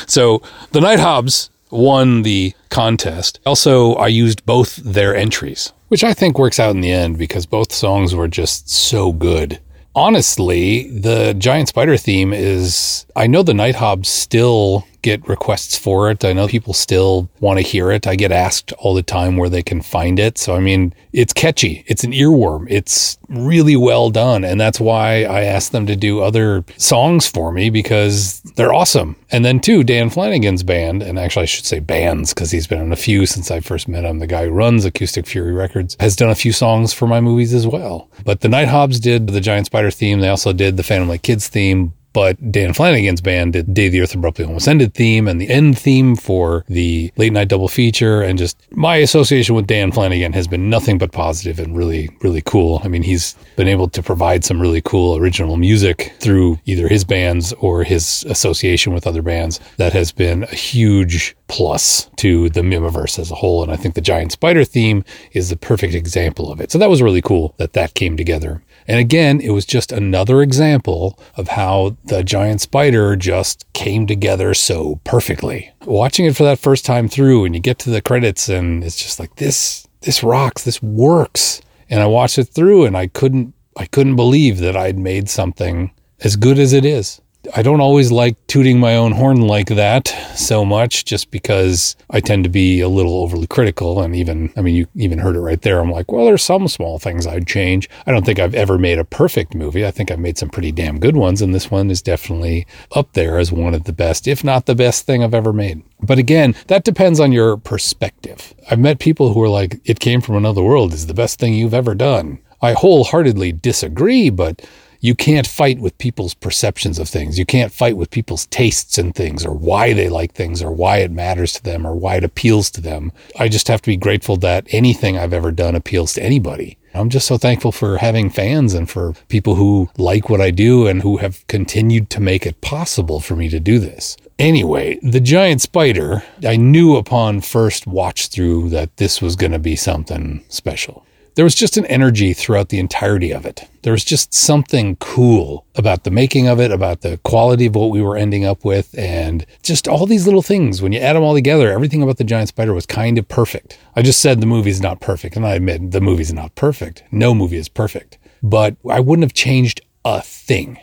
[0.08, 3.40] so the Night Hobbs won the contest.
[3.46, 7.46] Also, I used both their entries, which I think works out in the end because
[7.46, 9.60] both songs were just so good.
[9.94, 16.10] Honestly, the Giant Spider theme is, I know the Night Hobbs still get requests for
[16.10, 16.24] it.
[16.24, 18.06] I know people still want to hear it.
[18.06, 20.38] I get asked all the time where they can find it.
[20.38, 21.84] So, I mean, it's catchy.
[21.86, 22.66] It's an earworm.
[22.70, 24.44] It's really well done.
[24.44, 29.16] And that's why I asked them to do other songs for me because they're awesome.
[29.30, 32.80] And then, too, Dan Flanagan's band, and actually, I should say bands because he's been
[32.80, 34.18] in a few since I first met him.
[34.18, 37.54] The guy who runs Acoustic Fury Records has done a few songs for my movies
[37.54, 38.10] as well.
[38.24, 40.20] But the Night Hobbs did the Giant Spider theme.
[40.20, 44.14] They also did the Phantom Kids theme but Dan Flanagan's band did Day the Earth
[44.14, 48.22] Abruptly Almost Ended theme and the end theme for the late night double feature.
[48.22, 52.42] And just my association with Dan Flanagan has been nothing but positive and really, really
[52.42, 52.80] cool.
[52.84, 57.04] I mean, he's been able to provide some really cool original music through either his
[57.04, 62.62] bands or his association with other bands that has been a huge plus to the
[62.62, 63.62] Mihmiverse as a whole.
[63.62, 66.72] And I think the Giant Spider theme is the perfect example of it.
[66.72, 68.62] So that was really cool that that came together.
[68.86, 74.54] And again, it was just another example of how the giant spider just came together
[74.54, 75.72] so perfectly.
[75.84, 79.00] Watching it for that first time through and you get to the credits and it's
[79.00, 81.60] just like this this rocks, this works.
[81.88, 85.92] And I watched it through and I couldn't I couldn't believe that I'd made something
[86.20, 87.21] as good as it is.
[87.54, 92.20] I don't always like tooting my own horn like that so much just because I
[92.20, 94.00] tend to be a little overly critical.
[94.00, 95.80] And even, I mean, you even heard it right there.
[95.80, 97.90] I'm like, well, there's some small things I'd change.
[98.06, 99.84] I don't think I've ever made a perfect movie.
[99.84, 101.42] I think I've made some pretty damn good ones.
[101.42, 104.74] And this one is definitely up there as one of the best, if not the
[104.76, 105.82] best thing I've ever made.
[106.00, 108.54] But again, that depends on your perspective.
[108.70, 111.54] I've met people who are like, it came from another world is the best thing
[111.54, 112.38] you've ever done.
[112.60, 114.62] I wholeheartedly disagree, but
[115.02, 117.36] you can't fight with people's perceptions of things.
[117.36, 120.98] You can't fight with people's tastes in things or why they like things or why
[120.98, 123.10] it matters to them or why it appeals to them.
[123.36, 126.78] I just have to be grateful that anything I've ever done appeals to anybody.
[126.94, 130.86] I'm just so thankful for having fans and for people who like what I do
[130.86, 134.16] and who have continued to make it possible for me to do this.
[134.38, 139.58] Anyway, the giant spider, I knew upon first watch through that this was going to
[139.58, 141.04] be something special
[141.34, 143.68] there was just an energy throughout the entirety of it.
[143.82, 147.90] There was just something cool about the making of it, about the quality of what
[147.90, 150.82] we were ending up with, and just all these little things.
[150.82, 153.78] When you add them all together, everything about the giant spider was kind of perfect.
[153.96, 157.02] I just said the movie's not perfect, and I admit the movie's not perfect.
[157.10, 160.78] No movie is perfect, but I wouldn't have changed a thing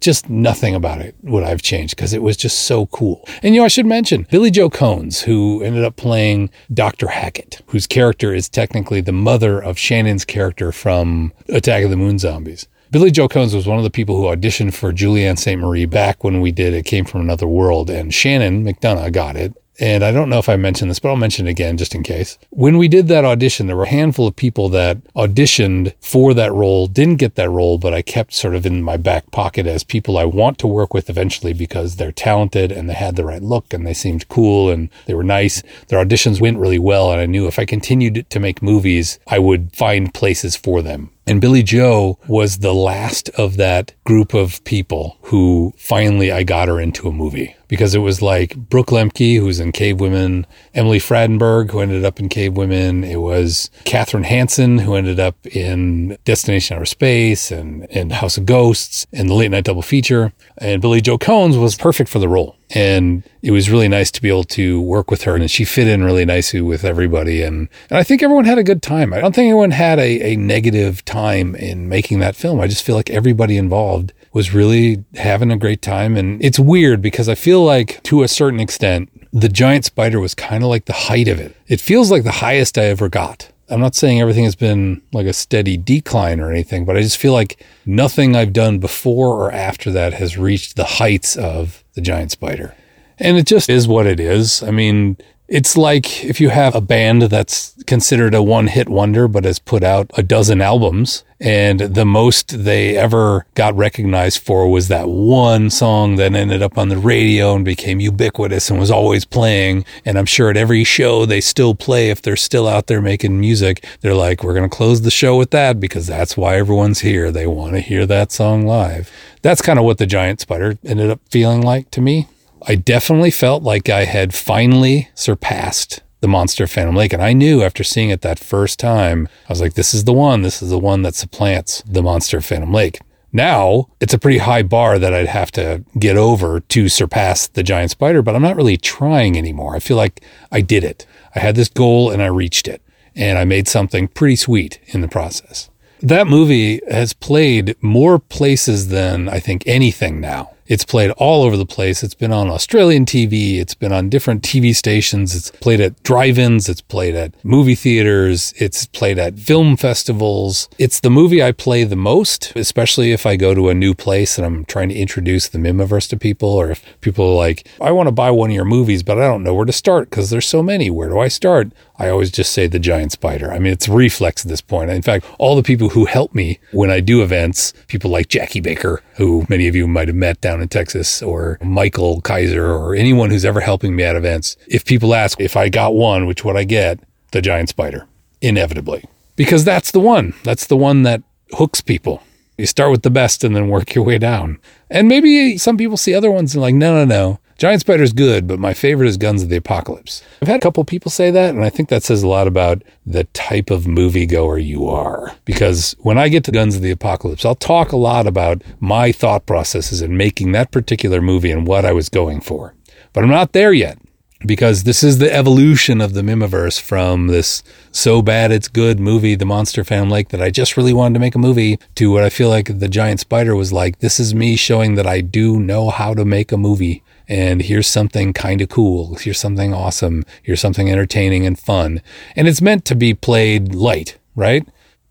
[0.00, 3.26] just nothing about it would I've changed because it was just so cool.
[3.42, 7.08] And you know, I should mention Billy Joe Cones, who ended up playing Dr.
[7.08, 12.18] Hackett, whose character is technically the mother of Shannon's character from Attack of the Moon
[12.18, 12.66] Zombies.
[12.90, 15.60] Billy Joe Cones was one of the people who auditioned for Julianne St.
[15.60, 19.54] Marie back when we did It Came from Another World, and Shannon McDonough got it.
[19.80, 22.02] And I don't know if I mentioned this, but I'll mention it again just in
[22.02, 22.38] case.
[22.50, 26.52] When we did that audition, there were a handful of people that auditioned for that
[26.52, 29.82] role, didn't get that role, but I kept sort of in my back pocket as
[29.82, 33.42] people I want to work with eventually because they're talented and they had the right
[33.42, 35.62] look and they seemed cool and they were nice.
[35.88, 37.10] Their auditions went really well.
[37.10, 41.10] And I knew if I continued to make movies, I would find places for them.
[41.30, 46.66] And Billy Joe was the last of that group of people who finally I got
[46.66, 50.98] her into a movie because it was like Brooke Lemke, who's in Cave Women, Emily
[50.98, 53.04] Friedenberg, who ended up in Cave Women.
[53.04, 58.44] It was Kathryn Hansen, who ended up in Destination Outer Space and, and House of
[58.44, 60.32] Ghosts and the Late Night Double Feature.
[60.58, 62.56] And Billy Joe Cones was perfect for the role.
[62.72, 65.88] And it was really nice to be able to work with her and she fit
[65.88, 67.42] in really nicely with everybody.
[67.42, 69.12] And, and I think everyone had a good time.
[69.12, 72.60] I don't think anyone had a, a negative time in making that film.
[72.60, 76.16] I just feel like everybody involved was really having a great time.
[76.16, 80.34] And it's weird because I feel like to a certain extent, the giant spider was
[80.34, 81.56] kind of like the height of it.
[81.66, 83.50] It feels like the highest I ever got.
[83.70, 87.18] I'm not saying everything has been like a steady decline or anything, but I just
[87.18, 92.00] feel like nothing I've done before or after that has reached the heights of the
[92.00, 92.74] giant spider.
[93.18, 94.62] And it just is what it is.
[94.62, 95.16] I mean,
[95.50, 99.58] it's like if you have a band that's considered a one hit wonder, but has
[99.58, 105.08] put out a dozen albums, and the most they ever got recognized for was that
[105.08, 109.84] one song that ended up on the radio and became ubiquitous and was always playing.
[110.04, 113.40] And I'm sure at every show they still play if they're still out there making
[113.40, 113.84] music.
[114.02, 117.32] They're like, we're going to close the show with that because that's why everyone's here.
[117.32, 119.10] They want to hear that song live.
[119.42, 122.28] That's kind of what the Giant Spider ended up feeling like to me.
[122.66, 127.12] I definitely felt like I had finally surpassed the monster Phantom Lake.
[127.12, 130.12] And I knew after seeing it that first time, I was like, this is the
[130.12, 130.42] one.
[130.42, 133.00] This is the one that supplants the monster Phantom Lake.
[133.32, 137.62] Now it's a pretty high bar that I'd have to get over to surpass the
[137.62, 139.76] giant spider, but I'm not really trying anymore.
[139.76, 141.06] I feel like I did it.
[141.34, 142.82] I had this goal and I reached it
[143.14, 145.70] and I made something pretty sweet in the process.
[146.02, 150.52] That movie has played more places than I think anything now.
[150.70, 152.04] It's played all over the place.
[152.04, 153.58] It's been on Australian TV.
[153.58, 155.34] It's been on different TV stations.
[155.34, 156.68] It's played at drive-ins.
[156.68, 158.54] It's played at movie theaters.
[158.56, 160.68] It's played at film festivals.
[160.78, 164.38] It's the movie I play the most, especially if I go to a new place
[164.38, 167.90] and I'm trying to introduce the Mihmiverse to people or if people are like, I
[167.90, 170.30] want to buy one of your movies, but I don't know where to start because
[170.30, 170.88] there's so many.
[170.88, 171.72] Where do I start?
[172.00, 173.52] I always just say the giant spider.
[173.52, 174.90] I mean, it's reflex at this point.
[174.90, 178.60] In fact, all the people who help me when I do events, people like Jackie
[178.60, 182.94] Baker, who many of you might have met down in Texas, or Michael Kaiser, or
[182.94, 186.42] anyone who's ever helping me at events, if people ask if I got one, which
[186.42, 187.00] would I get?
[187.32, 188.06] The giant spider,
[188.40, 189.04] inevitably.
[189.36, 190.32] Because that's the one.
[190.42, 191.22] That's the one that
[191.52, 192.22] hooks people.
[192.56, 194.58] You start with the best and then work your way down.
[194.90, 197.39] And maybe some people see other ones and like, no, no, no.
[197.60, 200.22] Giant Spider's good, but my favorite is Guns of the Apocalypse.
[200.40, 202.82] I've had a couple people say that, and I think that says a lot about
[203.04, 205.34] the type of moviegoer you are.
[205.44, 209.12] Because when I get to Guns of the Apocalypse, I'll talk a lot about my
[209.12, 212.74] thought processes in making that particular movie and what I was going for.
[213.12, 213.98] But I'm not there yet
[214.46, 219.34] because this is the evolution of the Mihmiverse from this so bad it's good movie,
[219.34, 222.24] The Monster Phantom Lake, that I just really wanted to make a movie, to what
[222.24, 223.98] I feel like The Giant Spider was like.
[223.98, 227.86] This is me showing that I do know how to make a movie and here's
[227.86, 229.14] something kind of cool.
[229.14, 230.24] Here's something awesome.
[230.42, 232.02] Here's something entertaining and fun.
[232.34, 234.66] And it's meant to be played light, right?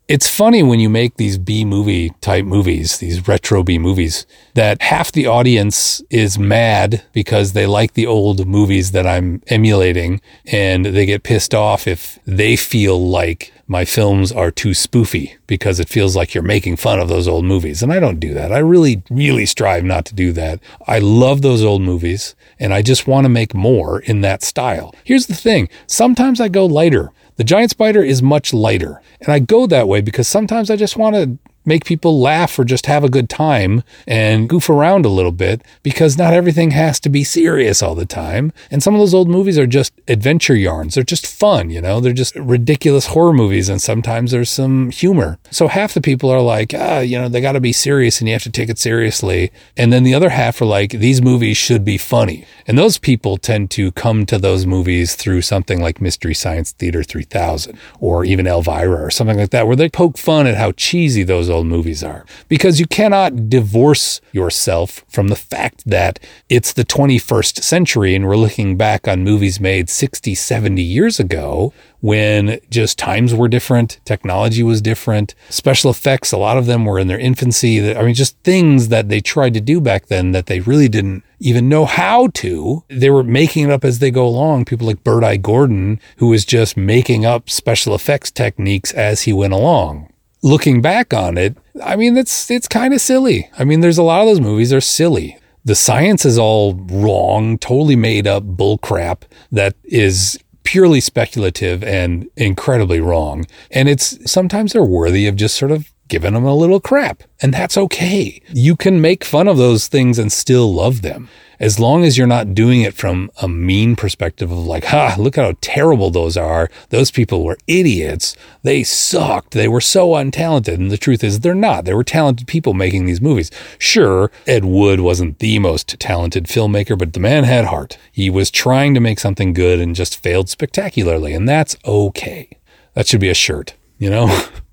[0.09, 4.81] It's funny when you make these B movie type movies, these retro B movies, that
[4.81, 10.83] half the audience is mad because they like the old movies that I'm emulating and
[10.83, 15.87] they get pissed off if they feel like my films are too spoofy because it
[15.87, 17.83] feels like you're making fun of those old movies.
[17.83, 18.51] And I don't do that.
[18.51, 20.59] I really, really strive not to do that.
[20.87, 24.95] I love those old movies and I just want to make more in that style.
[25.03, 25.69] Here's the thing.
[25.85, 27.11] Sometimes I go lighter.
[27.39, 29.01] The giant spider is much lighter.
[29.21, 31.37] And I go that way because sometimes I just want to
[31.69, 35.61] make people laugh or just have a good time and goof around a little bit
[35.83, 38.51] because not everything has to be serious all the time.
[38.71, 40.95] And some of those old movies are just adventure yarns.
[40.95, 43.69] They're just fun, you know, they're just ridiculous horror movies.
[43.69, 45.37] And sometimes there's some humor.
[45.51, 48.27] So half the people are like, ah, you know, they got to be serious and
[48.27, 49.51] you have to take it seriously.
[49.77, 52.45] And then the other half are like, these movies should be funny.
[52.65, 57.03] And those people tend to come to those movies through something like Mystery Science Theater
[57.03, 61.23] 3000 or even Elvira or something like that, where they poke fun at how cheesy
[61.23, 62.25] those old superhero movies are.
[62.47, 68.37] Because you cannot divorce yourself from the fact that it's the 21st century and we're
[68.37, 74.63] looking back on movies made 60, 70 years ago when just times were different, technology
[74.63, 77.93] was different, special effects, a lot of them were in their infancy.
[77.93, 81.23] I mean, just things that they tried to do back then that they really didn't
[81.41, 82.83] even know how to.
[82.87, 84.65] They were making it up as they go along.
[84.65, 85.35] People like Bert I.
[85.37, 90.09] Gordon, who was just making up special effects techniques as he went along.
[90.41, 93.49] Looking back on it, I mean, it's, it's kind of silly.
[93.57, 95.37] I mean, there's a lot of those movies are silly.
[95.65, 102.99] The science is all wrong, totally made up bullcrap that is purely speculative and incredibly
[102.99, 103.45] wrong.
[103.71, 107.23] And it's sometimes they're worthy of just sort of giving them a little crap.
[107.41, 108.41] And that's okay.
[108.49, 111.29] You can make fun of those things and still love them
[111.59, 115.35] as long as you're not doing it from a mean perspective of like, ha, look
[115.35, 116.69] how terrible those are.
[116.89, 118.35] Those people were idiots.
[118.63, 119.51] They sucked.
[119.51, 120.75] They were so untalented.
[120.75, 121.85] And the truth is, they're not.
[121.85, 123.51] They were talented people making these movies.
[123.77, 127.97] Sure, Ed Wood wasn't the most talented filmmaker, but the man had heart.
[128.11, 131.33] He was trying to make something good and just failed spectacularly.
[131.33, 132.49] And that's okay.
[132.93, 134.47] That should be a shirt, you know?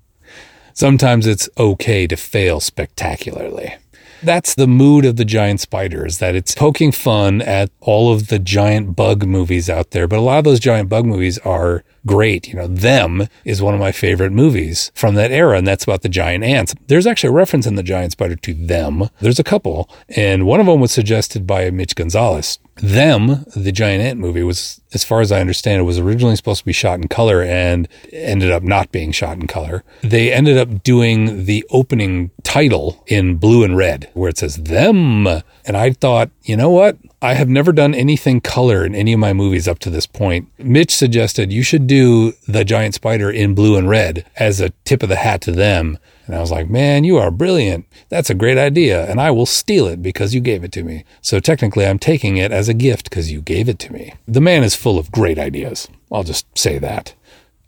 [0.77, 3.77] Sometimes it's okay to fail spectacularly.
[4.21, 8.27] That's the mood of the giant spider is that it's poking fun at all of
[8.27, 10.07] the giant bug movies out there.
[10.07, 12.47] But a lot of those giant bug movies are great.
[12.47, 16.03] You know, Them is one of my favorite movies from that era, and that's about
[16.03, 16.75] the giant ants.
[16.85, 19.09] There's actually a reference in The Giant Spider to Them.
[19.19, 22.59] There's a couple, and one of them was suggested by Mitch Gonzalez.
[22.81, 26.59] Them, the giant ant movie, was, as far as I understand, it was originally supposed
[26.59, 29.83] to be shot in color and ended up not being shot in color.
[30.01, 35.27] They ended up doing the opening title in blue and red, where it says Them.
[35.27, 36.97] And I thought, you know what?
[37.21, 40.49] I have never done anything color in any of my movies up to this point.
[40.57, 45.03] Mitch suggested you should do the giant spider in blue and red as a tip
[45.03, 45.97] of the hat to them.
[46.25, 47.85] And I was like, man, you are brilliant.
[48.09, 49.09] That's a great idea.
[49.09, 51.03] And I will steal it because you gave it to me.
[51.21, 54.13] So technically, I'm taking it as a gift because you gave it to me.
[54.27, 55.87] The man is full of great ideas.
[56.11, 57.13] I'll just say that.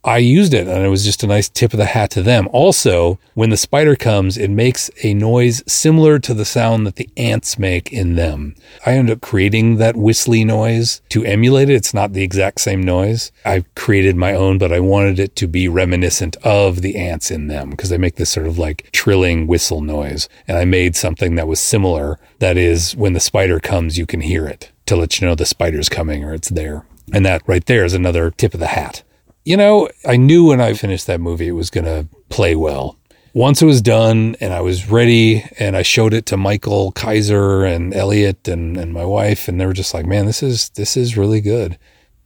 [0.04, 2.48] I used it and it was just a nice tip of the hat to them.
[2.54, 7.10] Also, when the spider comes, it makes a noise similar to the sound that the
[7.18, 8.56] ants make in them.
[8.86, 11.76] I ended up creating that whistly noise to emulate it.
[11.76, 13.34] It's not the exact same noise.
[13.44, 17.48] I created my own, but I wanted it to be reminiscent of the ants in
[17.48, 20.30] them because they make this sort of like trilling whistle noise.
[20.48, 22.20] And I made something that was similar.
[22.40, 25.46] That is, when the spider comes, you can hear it to let you know the
[25.46, 26.86] spider's coming or it's there.
[27.12, 29.04] And that right there is another tip of the hat
[29.46, 32.98] you know, I knew when I finished that movie it was going to play well.
[33.34, 37.64] Once it was done and I was ready and I showed it to Michael Kaiser
[37.64, 40.98] and Elliot and, and my wife and they were just like, man, this is, this
[40.98, 41.78] is really good.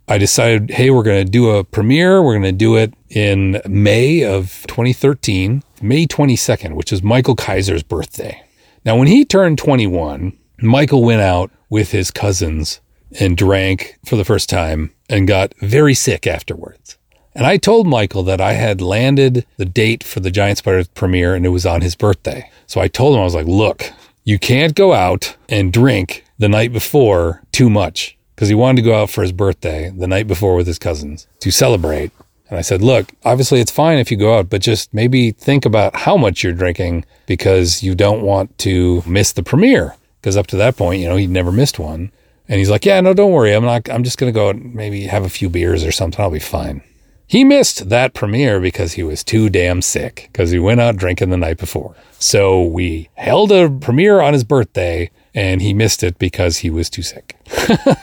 [0.07, 2.22] I decided, hey, we're going to do a premiere.
[2.22, 7.84] We're going to do it in May of 2013, May 22nd, which is Michael Kaiser's
[7.84, 8.43] birthday.
[8.86, 12.82] Now, when he turned 21, Michael went out with his cousins
[13.20, 16.97] and drank for the first time and got very sick afterwards.
[17.36, 21.34] And I told Michael that I had landed the date for the Giant Spider premiere
[21.34, 22.49] and it was on his birthday.
[22.67, 23.91] So I told him, I was like, look,
[24.23, 28.88] you can't go out and drink the night before too much because he wanted to
[28.88, 32.11] go out for his birthday the night before with his cousins to celebrate.
[32.49, 35.65] And I said, look, obviously it's fine if you go out, but just maybe think
[35.65, 39.95] about how much you're drinking because you don't want to miss the premiere.
[40.21, 42.11] Because up to that point, you know, he'd never missed one.
[42.47, 43.53] And he's like, yeah, no, don't worry.
[43.53, 46.21] I'm not, I'm just going to go and maybe have a few beers or something.
[46.21, 46.84] I'll be fine.
[47.28, 51.30] He missed that premiere because he was too damn sick because he went out drinking
[51.30, 51.95] the night before.
[52.19, 56.89] So we held a premiere on his birthday and he missed it because he was
[56.89, 57.38] too sick.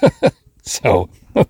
[0.62, 1.45] so yeah,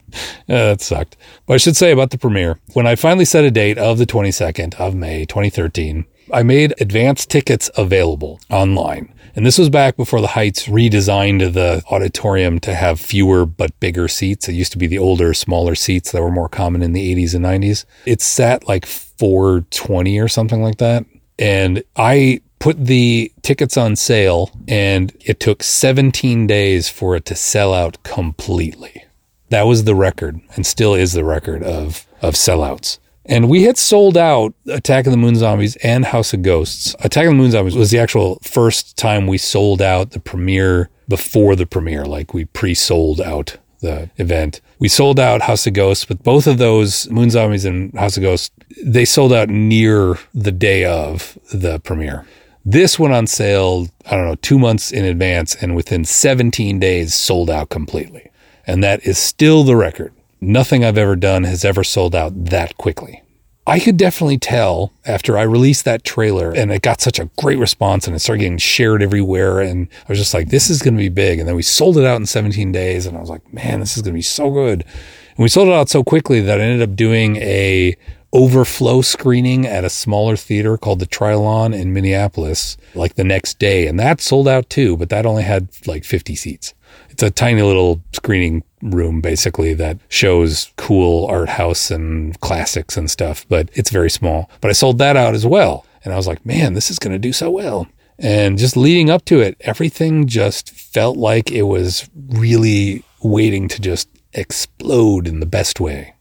[0.46, 1.16] that sucked.
[1.46, 4.06] But I should say about the premiere, when I finally set a date of the
[4.06, 9.12] 22nd of May 2013, I made advance tickets available online.
[9.34, 14.08] And this was back before the Heights redesigned the auditorium to have fewer but bigger
[14.08, 14.48] seats.
[14.48, 17.34] It used to be the older, smaller seats that were more common in the 80s
[17.34, 17.84] and 90s.
[18.06, 21.04] It sat like 420 or something like that.
[21.38, 27.34] And I put the tickets on sale and it took 17 days for it to
[27.34, 29.04] sell out completely.
[29.48, 32.98] That was the record and still is the record of, of sellouts.
[33.26, 36.94] And we had sold out Attack of the Moon Zombies and House of Ghosts.
[37.00, 40.88] Attack of the Moon Zombies was the actual first time we sold out the premiere
[41.08, 44.60] before the premiere, like we pre sold out the event.
[44.78, 48.22] We sold out House of Ghosts, but both of those, Moon Zombies and House of
[48.22, 48.50] Ghosts,
[48.82, 52.26] they sold out near the day of the premiere.
[52.64, 57.14] This went on sale, I don't know, two months in advance and within 17 days
[57.14, 58.30] sold out completely.
[58.66, 60.12] And that is still the record.
[60.40, 63.22] Nothing I've ever done has ever sold out that quickly.
[63.66, 67.58] I could definitely tell after I released that trailer and it got such a great
[67.58, 69.60] response and it started getting shared everywhere.
[69.60, 71.38] And I was just like, this is going to be big.
[71.38, 73.06] And then we sold it out in 17 days.
[73.06, 74.82] And I was like, man, this is going to be so good.
[74.82, 77.96] And we sold it out so quickly that I ended up doing a
[78.32, 83.86] overflow screening at a smaller theater called the Trylon in Minneapolis, like the next day.
[83.86, 86.74] And that sold out too, but that only had like 50 seats.
[87.10, 93.10] It's a tiny little screening room basically that shows cool art house and classics and
[93.10, 94.50] stuff, but it's very small.
[94.60, 95.84] But I sold that out as well.
[96.02, 97.86] And I was like, man, this is going to do so well.
[98.18, 103.80] And just leading up to it, everything just felt like it was really waiting to
[103.80, 106.14] just explode in the best way.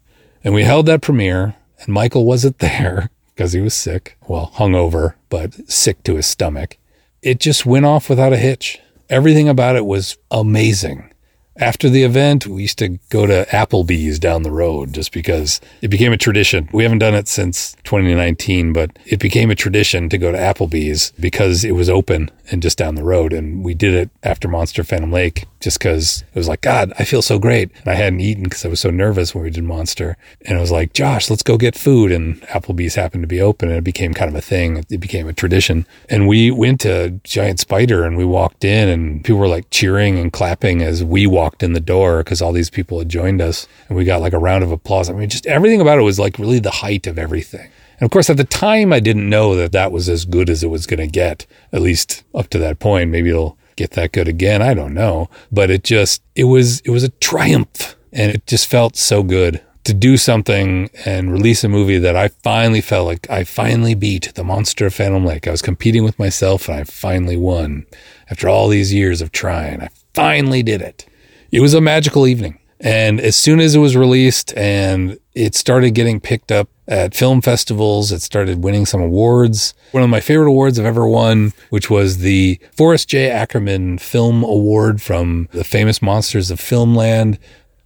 [0.44, 4.18] And we held that premiere, and Michael wasn't there because he was sick.
[4.28, 6.78] Well, hungover, but sick to his stomach.
[7.22, 8.80] It just went off without a hitch.
[9.10, 11.12] Everything about it was amazing.
[11.60, 15.90] After the event, we used to go to Applebee's down the road just because it
[15.90, 16.70] became a tradition.
[16.72, 21.12] We haven't done it since 2019, but it became a tradition to go to Applebee's
[21.20, 23.34] because it was open and just down the road.
[23.34, 27.04] And we did it after Monster Phantom Lake just because it was like, God, I
[27.04, 27.70] feel so great.
[27.80, 30.16] And I hadn't eaten because I was so nervous when we did Monster.
[30.46, 32.12] And I was like, Josh, let's go get food.
[32.12, 34.78] And Applebee's happened to be open and it became kind of a thing.
[34.90, 35.86] It became a tradition.
[36.10, 40.18] And we went to Giant Spider and we walked in and people were like cheering
[40.18, 43.42] and clapping as we walked walked in the door because all these people had joined
[43.42, 45.10] us and we got like a round of applause.
[45.10, 47.72] I mean, just everything about it was like really the height of everything.
[48.00, 50.64] And of course, at the time, I didn't know that that was as good as
[50.64, 53.10] it was going to get, at least up to that point.
[53.10, 54.62] Maybe it'll get that good again.
[54.62, 55.28] I don't know.
[55.52, 59.60] But it just, it was, it was a triumph and it just felt so good
[59.86, 64.34] to do something and release a movie that I finally felt like I finally beat
[64.36, 65.48] the monster of Phantom Lake.
[65.48, 67.88] I was competing with myself and I finally won
[68.30, 69.82] after all these years of trying.
[69.82, 71.09] I finally did it
[71.52, 72.60] it was a magical evening.
[72.82, 77.42] And as soon as it was released and it started getting picked up at film
[77.42, 79.74] festivals, it started winning some awards.
[79.92, 83.30] One of my favorite awards I've ever won, which was the Forrest J.
[83.30, 87.38] Ackerman Film Award from the famous Monsters of Filmland.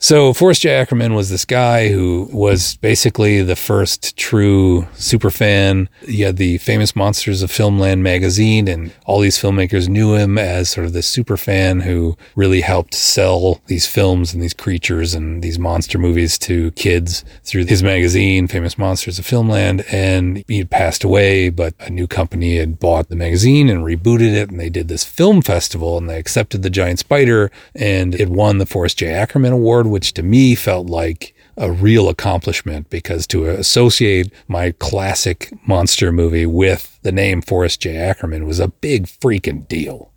[0.04, 0.72] So Forrest J.
[0.72, 5.88] Ackerman was this guy who was basically the first true super fan.
[6.06, 10.70] He had the famous Monsters of Filmland magazine, and all these filmmakers knew him as
[10.70, 15.42] sort of this super fan who really helped sell these films and these creatures and
[15.42, 19.86] these monster movies to kids through his magazine, Famous Monsters of Filmland.
[19.90, 24.36] And he had passed away, but a new company had bought the magazine and rebooted
[24.36, 28.28] it, and they did this film festival, and they accepted the Giant Spider, and it
[28.28, 29.14] won the Forrest J.
[29.14, 35.54] Ackerman Award which to me felt like a real accomplishment because to associate my classic
[35.68, 37.96] monster movie with the name Forrest J.
[37.96, 40.12] Ackerman was a big freaking deal.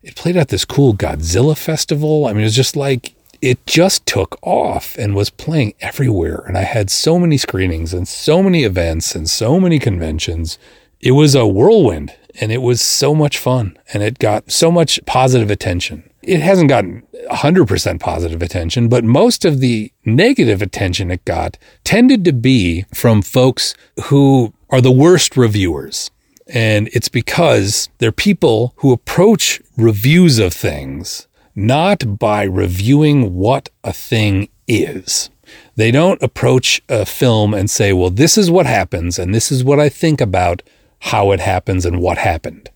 [0.00, 2.26] It played at this cool Godzilla festival.
[2.26, 6.44] I mean, it was just like, it just took off and was playing everywhere.
[6.46, 10.56] And I had so many screenings and so many events and so many conventions.
[11.00, 15.00] It was a whirlwind and it was so much fun and it got so much
[15.06, 21.24] positive attention it hasn't gotten 100% positive attention, but most of the negative attention it
[21.24, 23.74] got tended to be from folks
[24.04, 26.10] who are the worst reviewers.
[26.48, 33.92] And it's because they're people who approach reviews of things not by reviewing what a
[33.92, 35.30] thing is.
[35.76, 39.64] They don't approach a film and say, well, this is what happens, and this is
[39.64, 40.62] what I think about
[41.00, 42.70] how it happens and what happened.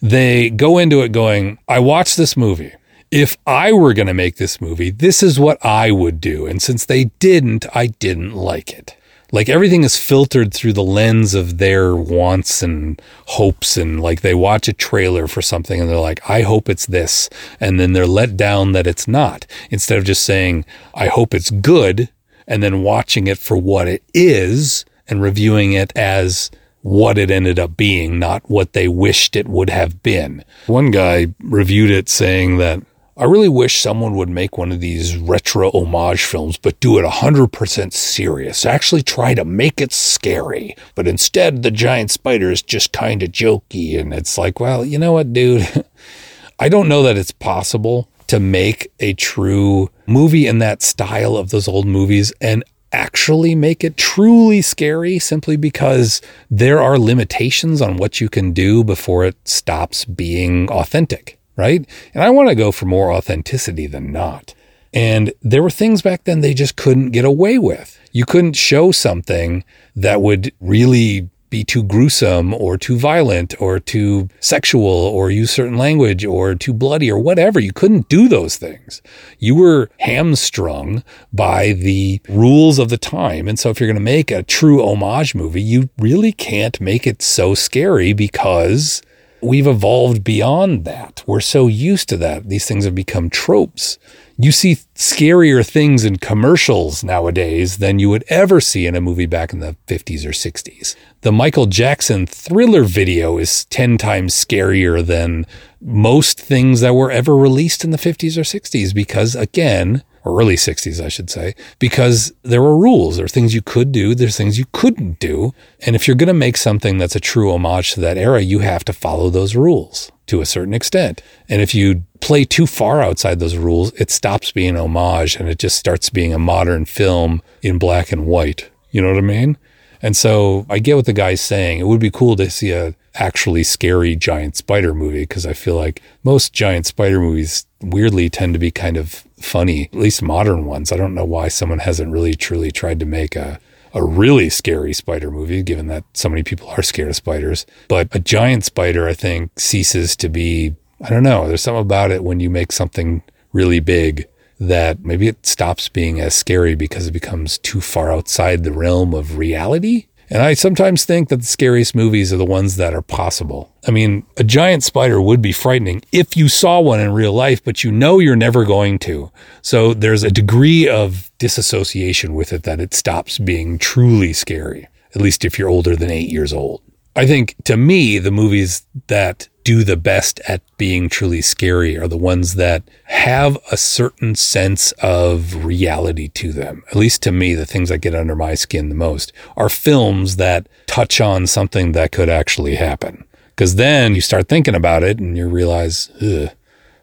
[0.00, 2.72] They go into it going, I watched this movie
[3.12, 6.46] if I were going to make this movie, this is what I would do.
[6.46, 8.96] And since they didn't, I didn't like it.
[9.30, 13.76] Like everything is filtered through the lens of their wants and hopes.
[13.76, 17.28] And like they watch a trailer for something and they're like, I hope it's this.
[17.60, 19.46] And then they're let down that it's not.
[19.70, 20.64] Instead of just saying,
[20.94, 22.08] I hope it's good.
[22.46, 26.50] And then watching it for what it is and reviewing it as
[26.82, 30.44] what it ended up being, not what they wished it would have been.
[30.66, 32.82] One guy reviewed it saying that
[33.16, 37.04] I really wish someone would make one of these retro homage films, but do it
[37.04, 38.64] 100% serious.
[38.64, 40.74] Actually try to make it scary.
[40.94, 43.98] But instead, the giant spider is just kind of jokey.
[44.00, 45.84] And it's like, well, you know what, dude?
[46.58, 51.50] I don't know that it's possible to make a true movie in that style of
[51.50, 56.20] those old movies and actually make it truly scary simply because
[56.50, 61.86] there are limitations on what you can do before it stops being authentic right?
[62.14, 64.54] And I want to go for more authenticity than not.
[64.94, 67.98] And there were things back then they just couldn't get away with.
[68.12, 69.64] You couldn't show something
[69.96, 75.76] that would really be too gruesome or too violent or too sexual or use certain
[75.76, 77.60] language or too bloody or whatever.
[77.60, 79.02] You couldn't do those things.
[79.38, 83.46] You were hamstrung by the rules of the time.
[83.48, 87.06] And so if you're going to make a true homage movie, you really can't make
[87.06, 89.02] it so scary because
[89.42, 91.22] we've evolved beyond that.
[91.26, 92.48] We're so used to that.
[92.48, 93.98] These things have become tropes.
[94.36, 99.26] You see scarier things in commercials nowadays than you would ever see in a movie
[99.26, 100.96] back in the 50s or 60s.
[101.20, 105.46] The Michael Jackson thriller video is 10 times scarier than
[105.80, 110.56] most things that were ever released in the 50s or 60s because, again, or early
[110.56, 113.16] 60s, I should say, because there were rules.
[113.16, 115.54] There are things you could do, there's things you couldn't do.
[115.80, 118.60] And if you're going to make something that's a true homage to that era, you
[118.60, 121.22] have to follow those rules to a certain extent.
[121.48, 125.58] And if you play too far outside those rules, it stops being homage and it
[125.58, 128.70] just starts being a modern film in black and white.
[128.90, 129.58] You know what I mean?
[130.00, 131.78] And so I get what the guy's saying.
[131.78, 135.76] It would be cool to see a actually scary giant spider movie because I feel
[135.76, 140.64] like most giant spider movies weirdly tend to be kind of funny, at least modern
[140.64, 140.92] ones.
[140.92, 143.60] I don't know why someone hasn't really truly tried to make a
[143.94, 147.66] a really scary spider movie, given that so many people are scared of spiders.
[147.88, 152.10] But a giant spider, I think, ceases to be, I don't know, there's something about
[152.10, 153.22] it when you make something
[153.52, 154.26] really big
[154.58, 159.12] that maybe it stops being as scary because it becomes too far outside the realm
[159.12, 160.06] of reality.
[160.32, 163.70] And I sometimes think that the scariest movies are the ones that are possible.
[163.86, 167.62] I mean, a giant spider would be frightening if you saw one in real life,
[167.62, 169.30] but you know you're never going to.
[169.60, 175.20] So there's a degree of disassociation with it that it stops being truly scary, at
[175.20, 176.80] least if you're older than eight years old.
[177.14, 182.08] I think to me, the movies that do the best at being truly scary are
[182.08, 186.82] the ones that have a certain sense of reality to them.
[186.88, 190.36] At least to me, the things that get under my skin the most are films
[190.36, 193.24] that touch on something that could actually happen.
[193.50, 196.10] Because then you start thinking about it and you realize,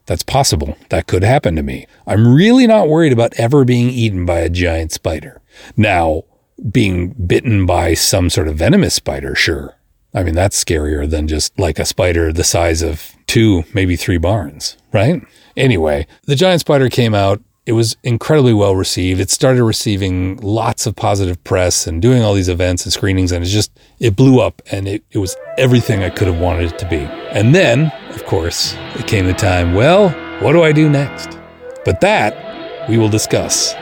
[0.06, 0.76] that's possible.
[0.90, 1.86] That could happen to me.
[2.08, 5.42] I'm really not worried about ever being eaten by a giant spider.
[5.78, 6.24] Now,
[6.72, 9.76] being bitten by some sort of venomous spider, sure.
[10.14, 14.18] I mean, that's scarier than just like a spider the size of two, maybe three
[14.18, 15.22] barns, right?
[15.56, 17.42] Anyway, the giant spider came out.
[17.66, 19.20] It was incredibly well received.
[19.20, 23.44] It started receiving lots of positive press and doing all these events and screenings, and
[23.44, 26.80] it just it blew up and it, it was everything I could have wanted it
[26.80, 27.02] to be.
[27.32, 30.10] And then, of course, it came the time, well,
[30.42, 31.38] what do I do next?
[31.86, 33.76] But that we will discuss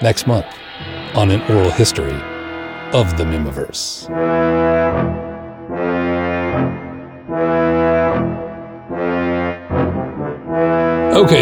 [0.00, 0.46] next month
[1.14, 2.14] on an oral history
[2.92, 4.08] of the Mihmiverse.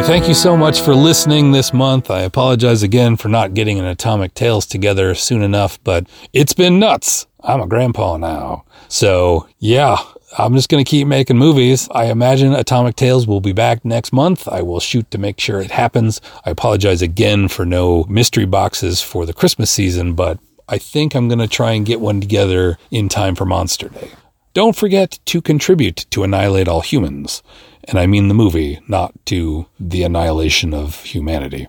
[0.05, 2.11] Thank you so much for listening this month.
[2.11, 6.79] I apologize again for not getting an Atomic Tales together soon enough, but it's been
[6.79, 7.27] nuts.
[7.43, 8.65] I'm a grandpa now.
[8.89, 9.97] So, yeah,
[10.37, 11.89] I'm just going to keep making movies.
[11.93, 14.47] I imagine Atomic Tales will be back next month.
[14.49, 16.21] I will shoot to make sure it happens.
[16.45, 20.39] I apologize again for no mystery boxes for the Christmas season, but
[20.69, 24.11] I think I'm going to try and get one together in time for Monster Day.
[24.53, 27.43] Don't forget to contribute to Annihilate All Humans.
[27.85, 31.67] And I mean the movie, not to the annihilation of humanity.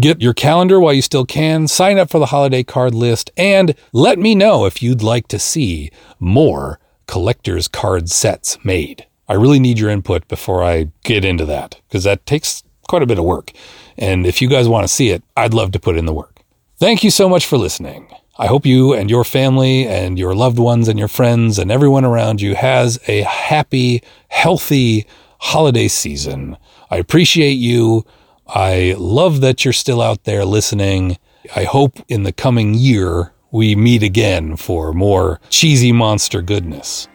[0.00, 3.74] Get your calendar while you still can, sign up for the holiday card list, and
[3.92, 5.90] let me know if you'd like to see
[6.20, 9.06] more collector's card sets made.
[9.28, 13.06] I really need your input before I get into that, because that takes quite a
[13.06, 13.52] bit of work.
[13.96, 16.42] And if you guys want to see it, I'd love to put in the work.
[16.76, 18.08] Thank you so much for listening.
[18.38, 22.04] I hope you and your family and your loved ones and your friends and everyone
[22.04, 25.06] around you has a happy, healthy,
[25.38, 26.56] holiday season.
[26.90, 28.04] I appreciate you.
[28.46, 31.18] I love that you're still out there listening.
[31.54, 37.08] I hope in the coming year we meet again for more cheesy monster goodness.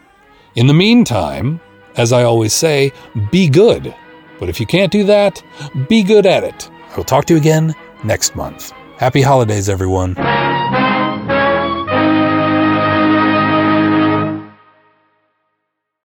[0.55, 1.59] In the meantime,
[1.95, 2.91] as I always say,
[3.31, 3.93] be good.
[4.39, 5.41] But if you can't do that,
[5.87, 6.69] be good at it.
[6.91, 8.71] I will talk to you again next month.
[8.97, 10.15] Happy holidays, everyone.